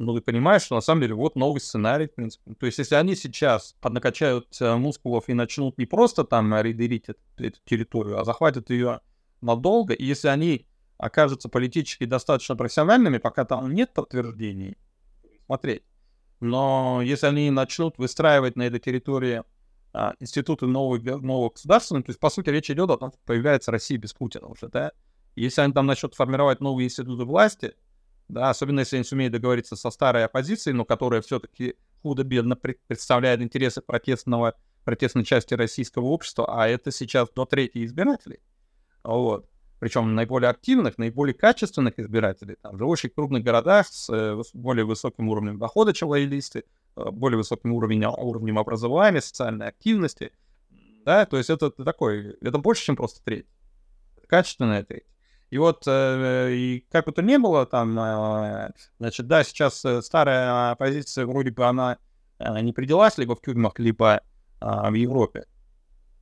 [0.01, 2.53] ну, ты понимаешь, что на самом деле вот новый сценарий, в принципе.
[2.55, 7.19] То есть, если они сейчас поднакачают э, мускулов и начнут не просто там рейдерить эту,
[7.37, 9.01] эту территорию, а захватят ее
[9.41, 14.77] надолго, и если они окажутся политически достаточно профессиональными, пока там нет подтверждений,
[15.45, 15.83] смотреть.
[16.39, 19.43] Но если они начнут выстраивать на этой территории
[19.93, 23.19] а, институты нового, нового государства, ну, то есть, по сути, речь идет о том, что
[23.25, 24.91] появляется Россия без Путина уже, да?
[25.35, 27.75] Если они там начнут формировать новые институты власти,
[28.31, 33.81] да, особенно если они сумеют договориться со старой оппозицией, но которая все-таки худо-бедно представляет интересы
[33.81, 38.39] протестного протестной части российского общества, а это сейчас до трети избирателей.
[39.03, 39.47] Вот.
[39.79, 45.29] Причем наиболее активных, наиболее качественных избирателей, там, живущих в крупных городах с э, более высоким
[45.29, 46.65] уровнем дохода, чем лоялисты,
[46.95, 50.31] э, более высоким уровнем, уровнем образования, социальной активности.
[51.03, 53.47] Да, то есть это такой, это больше, чем просто треть.
[54.27, 55.05] Качественная треть.
[55.51, 60.01] И вот, э, и как бы то ни было, там, э, значит, да, сейчас э,
[60.01, 61.97] старая оппозиция, вроде бы она
[62.39, 64.21] не приделась либо в тюрьмах, либо
[64.61, 65.45] э, в Европе.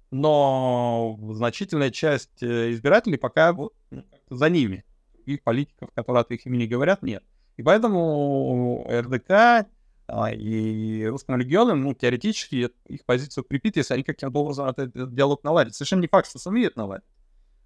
[0.10, 4.84] Но значительная часть избирателей пока вот, ну, за ними.
[5.28, 7.24] Их политиков, которые от их имени говорят, нет.
[7.58, 9.70] И поэтому РДК
[10.08, 15.44] а, и русским регионам, ну, теоретически их позицию укрепит, если они каким-то образом этот диалог
[15.44, 15.76] наладят.
[15.76, 17.06] Совершенно не факт, что сумеют наладить,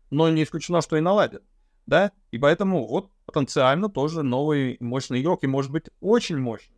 [0.10, 1.42] но не исключено, что и наладят
[1.86, 6.76] да, и поэтому вот потенциально тоже новый мощный игрок, и может быть очень мощный.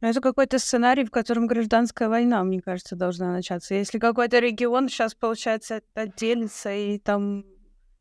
[0.00, 3.74] Это какой-то сценарий, в котором гражданская война, мне кажется, должна начаться.
[3.74, 7.44] Если какой-то регион сейчас, получается, отделится, и там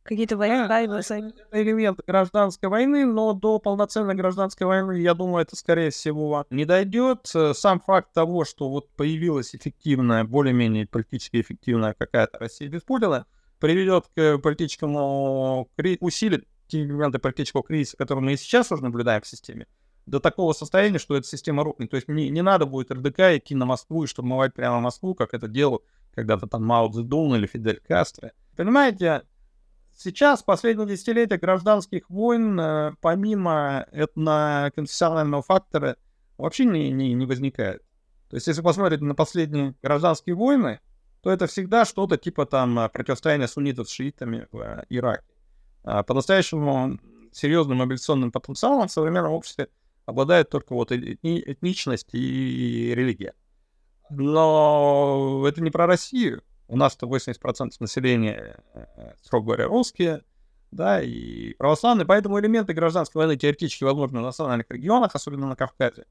[0.04, 5.58] какие-то войска его Это элемент гражданской войны, но до полноценной гражданской войны, я думаю, это,
[5.58, 7.30] скорее всего, не дойдет.
[7.54, 13.26] Сам факт того, что вот появилась эффективная, более-менее политически эффективная какая-то Россия без Путина,
[13.60, 15.69] приведет к политическому
[16.00, 19.67] усилит элементы политического кризиса, которые мы и сейчас уже наблюдаем в системе,
[20.06, 21.89] до такого состояния, что эта система рухнет.
[21.89, 25.34] То есть не, не надо будет РДК идти на Москву и штурмовать прямо Москву, как
[25.34, 28.32] это делал когда-то там Мао Цзэдун или Фидель Кастро.
[28.56, 29.24] Понимаете,
[29.95, 35.98] сейчас, последние десятилетия гражданских войн, э, помимо этноконфессионального фактора,
[36.38, 37.84] вообще не, не, не возникает.
[38.30, 40.80] То есть, если посмотреть на последние гражданские войны,
[41.22, 45.24] то это всегда что-то типа там а, противостояния суннитов с шиитами в э, Ираке.
[45.84, 47.00] А, по-настоящему
[47.32, 49.68] серьезным мобилизационным потенциалом в современном обществе
[50.06, 53.34] обладает только вот этни- этничность и религия.
[54.10, 56.44] Но это не про Россию.
[56.68, 60.24] У нас-то 80% населения, э, строго говоря, русские,
[60.72, 66.06] да, и православные, поэтому элементы гражданской войны теоретически возможны в национальных регионах, особенно на Кавказе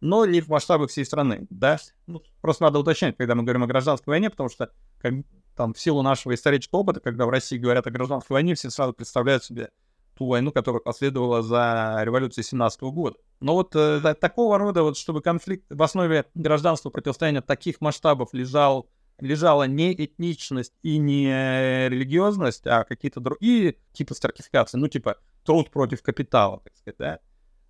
[0.00, 1.78] но не в масштабах всей страны, да.
[2.06, 5.14] Ну, просто надо уточнять, когда мы говорим о гражданской войне, потому что как,
[5.56, 8.92] там в силу нашего исторического опыта, когда в России говорят о гражданской войне, все сразу
[8.92, 9.70] представляют себе
[10.16, 13.16] ту войну, которая последовала за революцией 17 года.
[13.40, 18.88] Но вот э, такого рода, вот чтобы конфликт в основе гражданства противостояния таких масштабов лежал,
[19.18, 26.02] лежала не этничность и не религиозность, а какие-то другие типы стратификации, ну типа труд против
[26.02, 27.18] капитала, так сказать, да,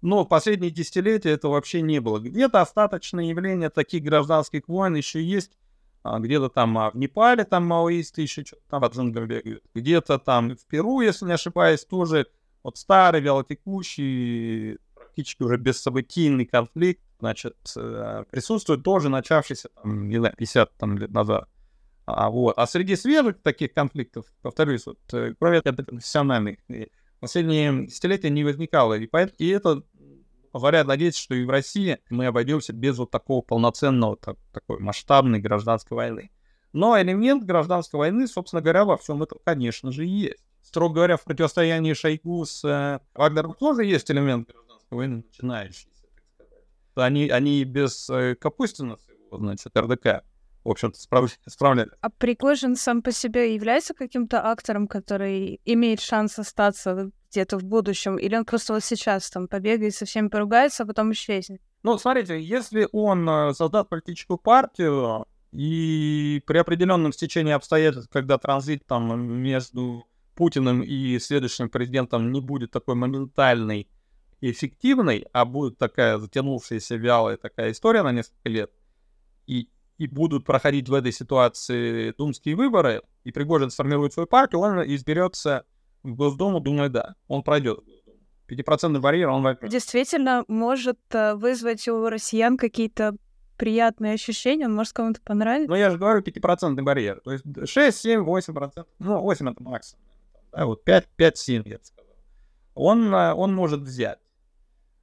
[0.05, 2.19] но в последние десятилетия это вообще не было.
[2.19, 5.57] Где-то остаточное явление таких гражданских войн еще есть.
[6.03, 9.65] А, где-то там а, в Непале там маоисты еще что-то там от бегают.
[9.75, 12.27] Где-то там в Перу, если не ошибаюсь, тоже
[12.63, 20.35] вот старый, вялотекущий, практически уже бессобытийный конфликт, значит, э, присутствует тоже начавшийся, там, не знаю,
[20.37, 21.49] 50 там, лет назад.
[22.05, 22.59] А, вот.
[22.59, 26.59] а среди свежих таких конфликтов, повторюсь, вот, э, кроме профессиональных,
[27.25, 28.95] последние десятилетия не возникало.
[28.95, 29.83] И, поэтому, и это
[30.55, 35.41] позволяет надеяться, что и в России мы обойдемся без вот такого полноценного, так, такой масштабной
[35.41, 36.31] гражданской войны.
[36.73, 40.45] Но элемент гражданской войны, собственно говоря, во всем этом, конечно же, есть.
[40.63, 46.23] Строго говоря, в противостоянии Шойгу с э, Вагнером тоже есть элемент гражданской войны, начинающийся, так
[46.37, 46.65] сказать.
[46.95, 48.97] Они, они без э, Капустина,
[49.33, 50.23] значит, РДК,
[50.63, 51.37] в общем-то, справ...
[51.49, 51.91] справляли.
[52.01, 58.17] А Пригожин сам по себе является каким-то актором, который имеет шанс остаться где-то в будущем,
[58.17, 61.61] или он просто вот сейчас там побегает, со всеми поругается, а потом исчезнет?
[61.83, 68.87] Ну, смотрите, если он э, создаст политическую партию, и при определенном стечении обстоятельств, когда транзит
[68.87, 73.89] там между Путиным и следующим президентом не будет такой моментальный
[74.41, 78.73] и эффективный, а будет такая затянувшаяся вялая такая история на несколько лет,
[79.47, 84.83] и, и будут проходить в этой ситуации думские выборы, и Пригожин сформирует свою партию, он
[84.93, 85.65] изберется
[86.05, 87.81] Госдуму, думаю, да, он пройдет.
[88.47, 89.71] Пятипроцентный барьер он возьмет.
[89.71, 93.17] Действительно может э, вызвать у россиян какие-то
[93.57, 95.71] приятные ощущения, он может кому-то понравиться.
[95.71, 97.21] Ну, я же говорю, пятипроцентный барьер.
[97.25, 98.93] То есть 6, 7, 8 процентов.
[98.99, 100.05] Ну, 8 это максимум.
[100.53, 102.13] Да, вот 5, 5, 7, я бы сказал.
[102.75, 104.19] Он, э, он может взять.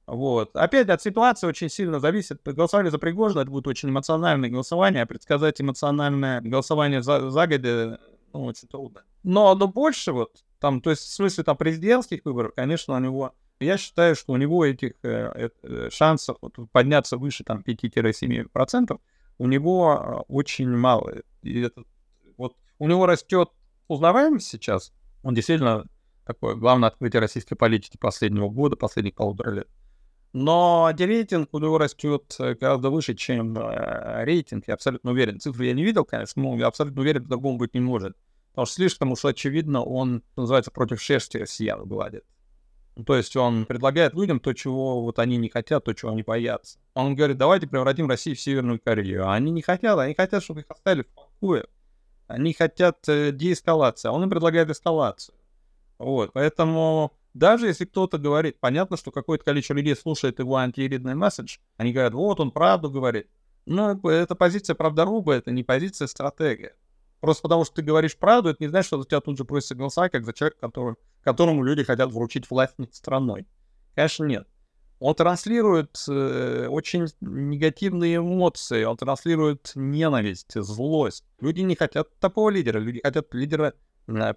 [0.06, 0.54] Вот.
[0.54, 2.40] Опять от ситуации очень сильно зависит.
[2.44, 7.98] Голосование за Пригожина, это будет очень эмоциональное голосование, а предсказать эмоциональное голосование за, загодя
[8.32, 9.02] ну, очень трудно.
[9.22, 13.34] Но, но больше вот там, то есть в смысле там президентских выборов, конечно, у него,
[13.58, 19.00] я считаю, что у него этих э, э, шансов вот, подняться выше там 5-7%,
[19.38, 21.22] у него э, очень мало.
[21.42, 21.82] И это,
[22.36, 23.50] вот у него растет
[23.88, 25.86] узнаваемость сейчас, он действительно
[26.24, 29.68] такое главное открытие российской политики последнего года, последних полутора лет.
[30.32, 35.38] Но рейтинг у него растет э, гораздо выше, чем э, рейтинг, я абсолютно уверен.
[35.38, 38.16] Цифры я не видел, конечно, но я абсолютно уверен, по-другому быть не может.
[38.50, 42.24] Потому что слишком уж очевидно, он, называется, против шерсти россиян гладит.
[42.96, 46.22] Ну, то есть он предлагает людям то, чего вот они не хотят, то, чего они
[46.22, 46.78] боятся.
[46.94, 49.26] Он говорит, давайте превратим Россию в Северную Корею.
[49.26, 51.66] А они не хотят, они хотят, чтобы их оставили в покое.
[52.26, 55.34] Они хотят э, деэскалации, а он им предлагает эскалацию.
[55.98, 61.58] Вот, поэтому даже если кто-то говорит, понятно, что какое-то количество людей слушает его антииридный месседж,
[61.76, 63.28] они говорят, вот он правду говорит.
[63.64, 66.74] Но это позиция правдоруба, это не позиция стратегия.
[67.20, 69.76] Просто потому что ты говоришь правду, это не значит, что у тебя тут же просится
[69.76, 73.46] голоса, как за человека, который, которому люди хотят вручить власть над страной.
[73.94, 74.48] Конечно, нет.
[74.98, 81.24] Он транслирует э, очень негативные эмоции, он транслирует ненависть, злость.
[81.40, 83.74] Люди не хотят такого лидера, люди хотят лидера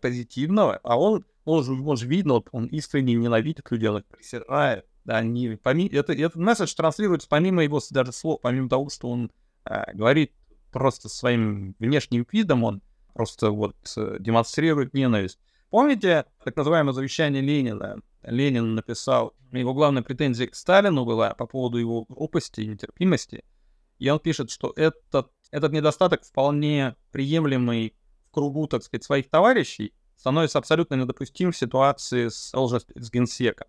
[0.01, 4.85] позитивного, а он он же, он же видно, он искренне ненавидит людей, он их презирает.
[5.05, 9.31] Да, не, помимо, это, этот месседж транслируется помимо его даже слов, помимо того, что он
[9.65, 10.31] э, говорит
[10.71, 12.81] просто своим внешним видом, он
[13.13, 15.39] просто вот э, демонстрирует ненависть.
[15.69, 18.01] Помните так называемое завещание Ленина?
[18.23, 23.43] Ленин написал, его главная претензия к Сталину была по поводу его глупости и нетерпимости.
[23.99, 27.95] И он пишет, что этот, этот недостаток вполне приемлемый
[28.35, 33.67] кругу, так сказать, своих товарищей, становится абсолютно недопустим в ситуации с, с генсеком.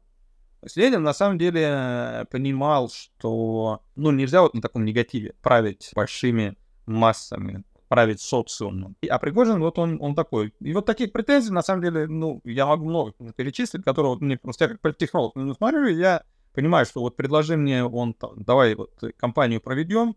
[0.61, 5.93] То есть Ленин на самом деле понимал, что ну, нельзя вот на таком негативе править
[5.95, 6.57] большими
[6.87, 8.97] массами, править социумом.
[9.09, 10.53] А Пригожин, вот он, он такой.
[10.61, 14.39] И вот таких претензий, на самом деле, ну, я могу много перечислить, которые вот мне
[14.39, 18.75] просто я как политтехнолог ну, смотрю, я понимаю, что вот предложи мне, он там, давай
[18.75, 20.17] вот компанию проведем,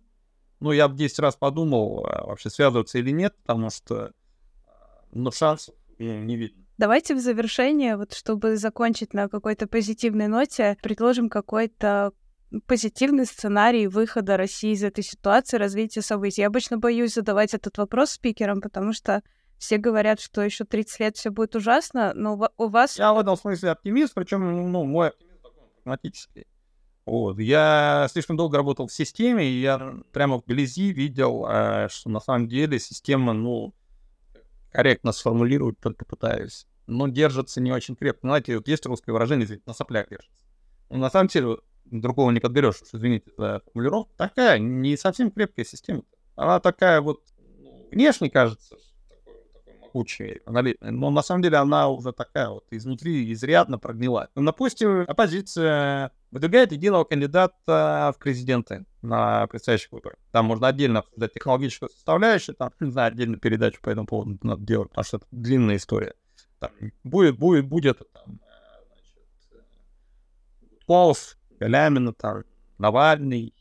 [0.59, 4.11] ну, я бы 10 раз подумал, а вообще связываться или нет, потому что
[5.12, 6.64] ну, шансов не видно.
[6.78, 12.14] Давайте в завершение, вот чтобы закончить на какой-то позитивной ноте, предложим какой-то
[12.68, 16.41] позитивный сценарий выхода России из этой ситуации, развития событий.
[16.41, 19.22] Я обычно боюсь задавать этот вопрос спикерам, потому что
[19.57, 22.97] все говорят, что еще 30 лет все будет ужасно, но у вас...
[22.97, 26.47] Я в этом смысле оптимист, причем, ну, мой оптимизм такой прагматический.
[27.05, 27.39] Вот.
[27.39, 32.47] Я слишком долго работал в системе, и я прямо вблизи видел, э, что на самом
[32.47, 33.74] деле система, ну,
[34.72, 36.67] корректно сформулировать только пытаюсь.
[36.88, 38.28] Но держится не очень крепко.
[38.28, 40.45] Знаете, вот есть русское выражение, на соплях держится.
[40.89, 44.11] Но на самом деле другого не подберешь, извините за формулировку.
[44.17, 46.03] Такая не совсем крепкая система.
[46.36, 47.22] Она такая вот
[47.59, 48.76] ну, внешне кажется
[49.89, 54.30] могучей, но на самом деле она уже такая вот изнутри изрядно прогнила.
[54.36, 60.17] Ну, допустим, оппозиция выдвигает единого кандидата в президенты на предстоящих выборах.
[60.31, 64.61] Там можно отдельно обсуждать технологическую составляющую, там, не знаю, отдельную передачу по этому поводу надо
[64.61, 66.13] делать, потому что это длинная история.
[66.59, 66.71] Там
[67.03, 68.39] будет, будет, будет там,
[68.89, 69.17] значит,
[70.89, 72.43] Гудков, Галямина, там,
[72.77, 73.53] Навальный.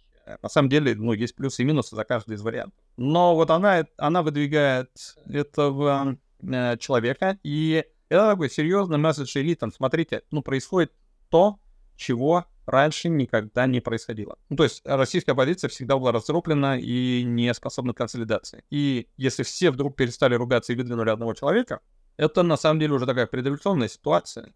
[0.43, 2.79] На самом деле, ну, есть плюсы и минусы за каждый из вариантов.
[2.97, 4.91] Но вот она, она выдвигает
[5.27, 9.73] этого э, человека, и это такой серьезный месседж элитам.
[9.73, 10.93] Смотрите, ну, происходит
[11.31, 11.59] то,
[11.97, 14.39] чего раньше никогда не происходило.
[14.51, 18.63] Ну, то есть российская оппозиция всегда была разрублена и не способна к консолидации.
[18.71, 21.81] И если все вдруг перестали ругаться и выдвинули одного человека,
[22.17, 24.53] это на самом деле уже такая предреволюционная ситуация.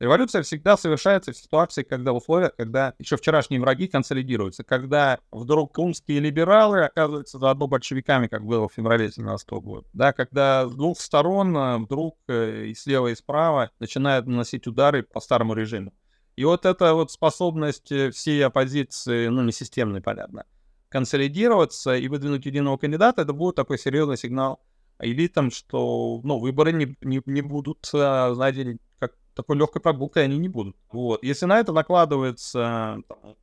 [0.00, 5.74] Революция всегда совершается в ситуации, когда в условиях, когда еще вчерашние враги консолидируются, когда вдруг
[5.74, 11.00] крымские либералы оказываются заодно большевиками, как было в феврале 2017 года, да, когда с двух
[11.00, 15.92] сторон э, вдруг э, и слева, и справа начинают наносить удары по старому режиму.
[16.38, 20.46] И вот эта вот способность э, всей оппозиции, ну, не системной, понятно,
[20.88, 24.60] консолидироваться и выдвинуть единого кандидата, это будет такой серьезный сигнал
[25.00, 30.38] элитам, что, ну, выборы не, не, не будут, а, знаете, как такой легкой прогулкой они
[30.38, 30.76] не будут.
[30.92, 31.24] Вот.
[31.24, 32.98] Если на это накладываются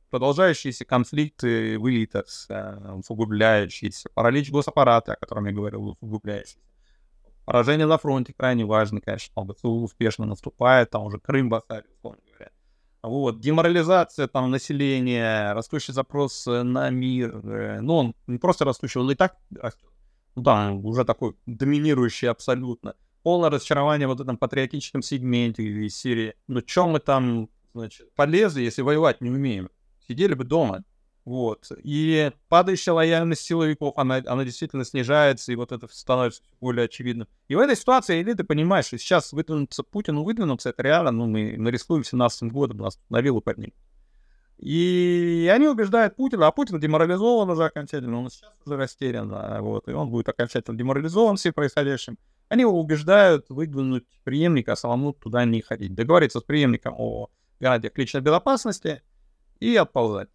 [0.08, 6.60] продолжающиеся конфликты в элитах, э, усугубляющиеся, паралич госаппарата, о котором я говорил, усугубляющийся,
[7.44, 12.52] поражение на фронте крайне важно, конечно, ЛГСУ успешно наступает, там уже Крым басарит, условно говоря.
[13.06, 17.36] Вот, деморализация там населения, растущий запрос э, на мир.
[17.36, 19.88] Э, ну, он не просто растущий, он и так растет.
[20.34, 22.96] Ну да, уже такой доминирующий абсолютно.
[23.22, 26.34] Полное разочарование вот этом патриотическом сегменте из серии.
[26.48, 29.70] Ну, чем мы там, значит, полезли, если воевать не умеем?
[30.08, 30.82] Сидели бы дома.
[31.26, 31.72] Вот.
[31.82, 37.26] И падающая лояльность силовиков, она, она действительно снижается, и вот это становится более очевидным.
[37.48, 41.56] И в этой ситуации элиты понимают, что сейчас выдвинуться Путину, выдвинуться, это реально, ну, мы,
[41.72, 43.74] рискуем 17 годом, нас на виллу поднимут.
[44.58, 49.28] И они убеждают Путина, а Путин деморализован уже окончательно, он сейчас уже растерян,
[49.62, 52.18] вот, и он будет окончательно деморализован всем происходящим.
[52.48, 55.92] Они его убеждают выдвинуть преемника, а самому туда не ходить.
[55.92, 59.02] Договориться с преемником о гарантиях личной безопасности—
[59.60, 60.28] и отползать.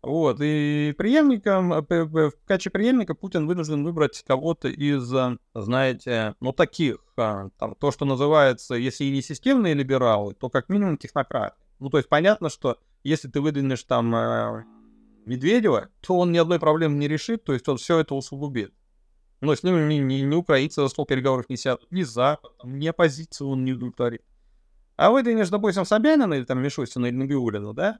[0.00, 6.52] Вот, и преемником, э, в качестве преемника Путин вынужден выбрать кого-то из, э, знаете, ну,
[6.52, 11.56] таких, а, там, то, что называется, если и не системные либералы, то как минимум технократы.
[11.80, 14.64] Ну, то есть понятно, что если ты выдвинешь там э,
[15.26, 18.72] Медведева, то он ни одной проблемы не решит, то есть он все это усугубит.
[19.40, 22.86] Ну, с ним ни, ни, ни украинцы за стол переговоров не сядут, ни Запад, ни
[22.86, 24.22] оппозицию он не удовлетворит.
[24.96, 27.98] А выдвинешь, допустим, Собянина или там Мишустина или Набиулина, да,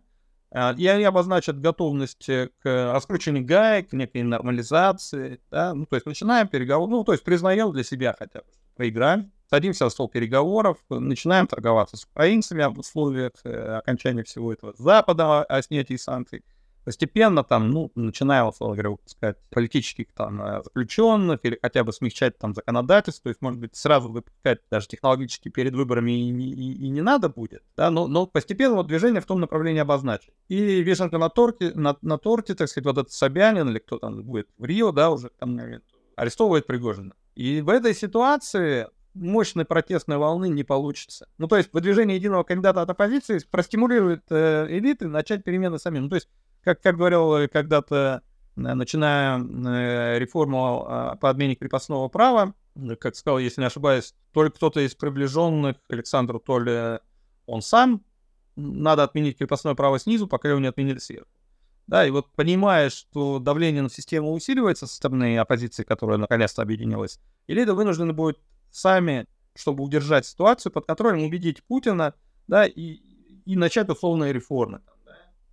[0.79, 6.07] и они обозначат готовность э, к раскручиванию гаек, к некой нормализации, да, ну, то есть
[6.07, 10.79] начинаем переговоры, ну, то есть признаем для себя хотя бы, проиграем, садимся за стол переговоров,
[10.89, 16.43] начинаем торговаться с украинцами об условиях э, окончания всего этого Запада о снятии санкций,
[16.85, 22.39] постепенно там, ну, начиная, условно говоря, выпускать политических там э, заключенных или хотя бы смягчать
[22.39, 26.89] там законодательство, то есть, может быть, сразу выпускать даже технологически перед выборами и, и, и
[26.89, 30.33] не надо будет, да, но, но постепенно вот движение в том направлении обозначить.
[30.49, 34.23] И вишенка на торте, на, на торте, так сказать, вот этот Собянин или кто там
[34.23, 35.59] будет в Рио, да, уже там
[36.17, 37.15] арестовывает Пригожина.
[37.35, 41.29] И в этой ситуации мощной протестной волны не получится.
[41.39, 46.05] Ну, то есть выдвижение единого кандидата от оппозиции простимулирует э, элиты начать перемены самим.
[46.05, 46.29] Ну, то есть
[46.63, 48.23] как, как говорил когда-то,
[48.57, 52.55] э, начиная э, реформу а, по отмене крепостного права,
[53.01, 57.01] как сказал, если не ошибаюсь, то ли кто-то из приближенных Александру, то ли
[57.47, 58.05] он сам,
[58.57, 61.29] надо отменить крепостное право снизу, пока его не отменили сверху.
[61.87, 67.19] Да, и вот понимая, что давление на систему усиливается со стороны оппозиции, которая наконец-то объединилась,
[67.47, 68.39] элита вынуждены будет
[68.71, 72.15] сами, чтобы удержать ситуацию под контролем, убедить Путина,
[72.47, 73.01] да, и,
[73.47, 74.83] и начать условные реформы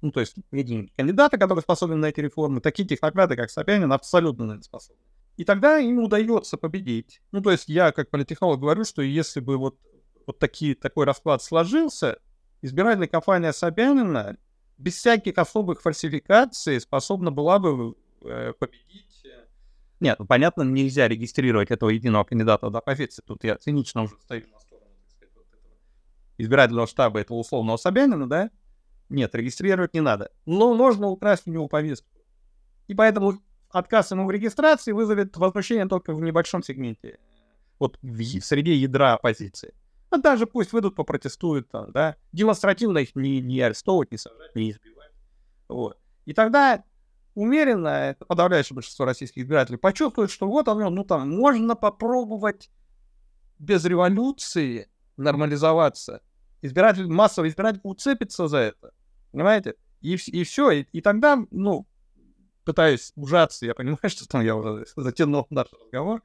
[0.06, 4.46] ну, то есть единицы кандидаты, которые способны на эти реформы, такие технократы, как Собянин, абсолютно
[4.46, 5.02] на это способны.
[5.36, 7.22] И тогда им удается победить.
[7.32, 9.80] Ну, то есть я как политтехнолог говорю, что если бы вот,
[10.28, 12.20] вот такие, такой расклад сложился,
[12.62, 14.38] избирательная кампания Собянина
[14.78, 19.26] без всяких особых фальсификаций способна была бы э, победить.
[20.00, 23.24] Нет, ну, понятно, нельзя регистрировать этого единого кандидата до оппозиции.
[23.26, 25.74] Тут я цинично уже стою на сторону сказать, вот этого
[26.38, 28.52] избирательного штаба этого условного Собянина, да,
[29.10, 30.32] нет, регистрировать не надо.
[30.46, 32.10] Но можно украсть у него повестку.
[32.88, 33.40] И поэтому
[33.70, 37.20] отказ ему в регистрации вызовет возмущение только в небольшом сегменте.
[37.80, 39.74] Вот в, среде ядра оппозиции.
[40.10, 42.16] А даже пусть выйдут, попротестуют там, да.
[42.32, 45.12] Демонстративно их не, не арестовывать, не сажать, не избивать.
[45.68, 45.98] Вот.
[46.26, 46.84] И тогда
[47.36, 52.72] умеренно, это подавляющее большинство российских избирателей, почувствует, что вот оно, ну там, можно попробовать
[53.60, 56.22] без революции нормализоваться.
[56.66, 58.92] Избиратель, массовый избиратель уцепится за это.
[59.32, 59.76] Понимаете?
[60.02, 60.72] И, и все.
[60.72, 61.88] И, и тогда, ну,
[62.64, 66.22] пытаюсь ужаться, я понимаю, что там я уже затянул наш разговор.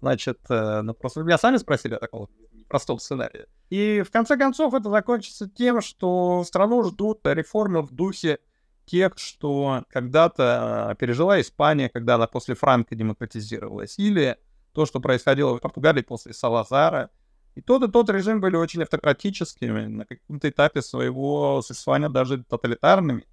[0.00, 2.28] Значит, э, ну, просто меня сами спросили о таком
[2.68, 3.46] простом сценарии.
[3.68, 8.38] И в конце концов это закончится тем, что страну ждут реформы в духе
[8.86, 14.38] тех, что когда-то пережила Испания, когда она после Франка демократизировалась, или
[14.72, 17.10] то, что происходило в Португалии после Салазара,
[17.60, 23.26] и тот, и тот режим были очень автократическими, на каком-то этапе своего существования даже тоталитарными.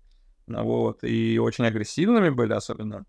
[0.47, 3.05] Ну вот, и очень агрессивными были, особенно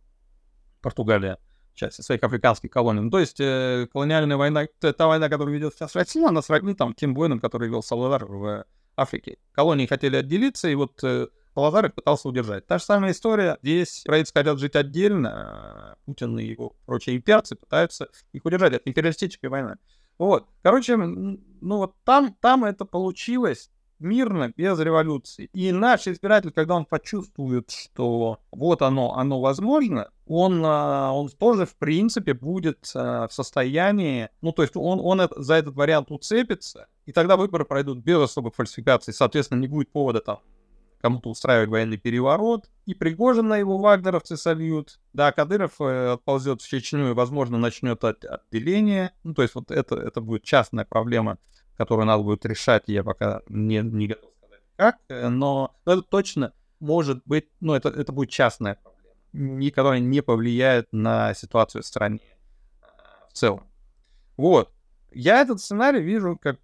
[0.81, 1.39] Португалия,
[1.75, 3.01] части своих африканских колоний.
[3.01, 6.95] Ну, то есть э, колониальная война, та война, которую ведет сейчас Россия, она сродни там
[6.95, 8.65] тем воинам, которые вел Салазар в
[8.97, 9.39] Африке.
[9.53, 12.67] Колонии хотели отделиться, и вот э, Салазар их пытался удержать.
[12.67, 13.59] Та же самая история.
[13.63, 18.75] Здесь правительства хотят жить отдельно, а Путин и его прочие имперцы пытаются их удержать.
[18.75, 19.77] Это империалистическая война.
[20.19, 20.47] Вот.
[20.63, 25.51] Короче, ну вот там, там это получилось мирно, без революции.
[25.53, 31.67] И наш избиратель, когда он почувствует, что вот оно, оно возможно, он, а, он тоже,
[31.67, 36.87] в принципе, будет а, в состоянии, ну, то есть он, он за этот вариант уцепится,
[37.07, 40.41] и тогда выборы пройдут без особых фальсификаций, соответственно, не будет повода там
[41.01, 46.69] кому-то устраивать военный переворот, и Пригожин на его вагнеровцы сольют, да, Кадыров э, отползет в
[46.69, 51.39] Чечню и, возможно, начнет от, отделение, ну, то есть вот это, это будет частная проблема,
[51.77, 56.03] которую надо будет решать, я пока не, не готов сказать как, э, но, но это
[56.03, 61.87] точно может быть, ну, это, это будет частная проблема, которая не повлияет на ситуацию в
[61.87, 62.87] стране э,
[63.31, 63.67] в целом.
[64.37, 64.73] Вот.
[65.11, 66.59] Я этот сценарий вижу как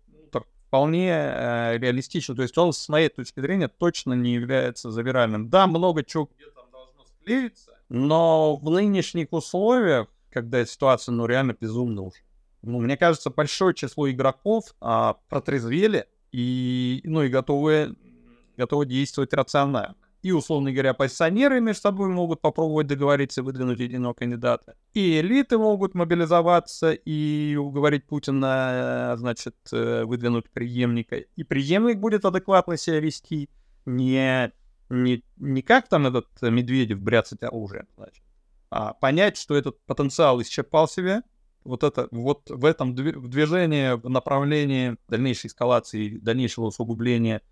[0.74, 2.34] вполне э, реалистично.
[2.34, 5.48] То есть он, с моей точки зрения, точно не является завиральным.
[5.48, 11.56] Да, много чего где там должно склеиться, но в нынешних условиях, когда ситуация, ну, реально
[11.58, 12.14] безумно уж.
[12.62, 17.94] Ну, мне кажется, большое число игроков а, протрезвели и, ну, и готовы,
[18.56, 19.94] готовы действовать рационально
[20.24, 24.74] и, условно говоря, оппозиционеры между собой могут попробовать договориться и выдвинуть единого кандидата.
[24.94, 31.16] И элиты могут мобилизоваться и уговорить Путина, значит, э, выдвинуть преемника.
[31.16, 33.50] И преемник будет адекватно себя вести,
[33.84, 34.50] не,
[34.88, 38.24] не, не как там этот Медведев бряцать оружием, значит,
[38.70, 41.22] а понять, что этот потенциал исчерпал себя,
[41.64, 47.42] вот это вот в этом движении в направлении дальнейшей эскалации, дальнейшего усугубления,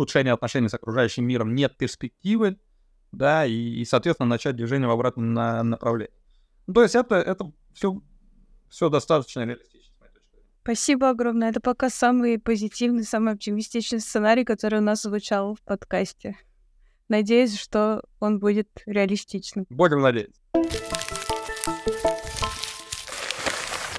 [0.00, 2.58] ухудшения отношений с окружающим миром нет перспективы,
[3.12, 6.14] да, и, и соответственно, начать движение в обратном на, направлении.
[6.66, 8.00] Ну, то есть это, это все,
[8.70, 9.92] все достаточно реалистично.
[10.62, 11.50] Спасибо огромное.
[11.50, 16.36] Это пока самый позитивный, самый оптимистичный сценарий, который у нас звучал в подкасте.
[17.08, 19.66] Надеюсь, что он будет реалистичным.
[19.68, 20.40] Будем надеяться.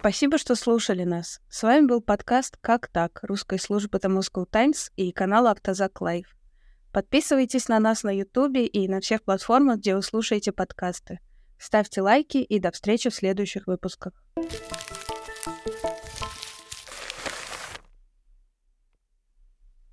[0.01, 1.41] Спасибо, что слушали нас.
[1.47, 6.25] С вами был подкаст «Как так?» русской службы The Moscow Times и канала Автозак Лайв.
[6.91, 11.19] Подписывайтесь на нас на Ютубе и на всех платформах, где вы слушаете подкасты.
[11.59, 14.13] Ставьте лайки и до встречи в следующих выпусках.
[15.43, 16.00] thank you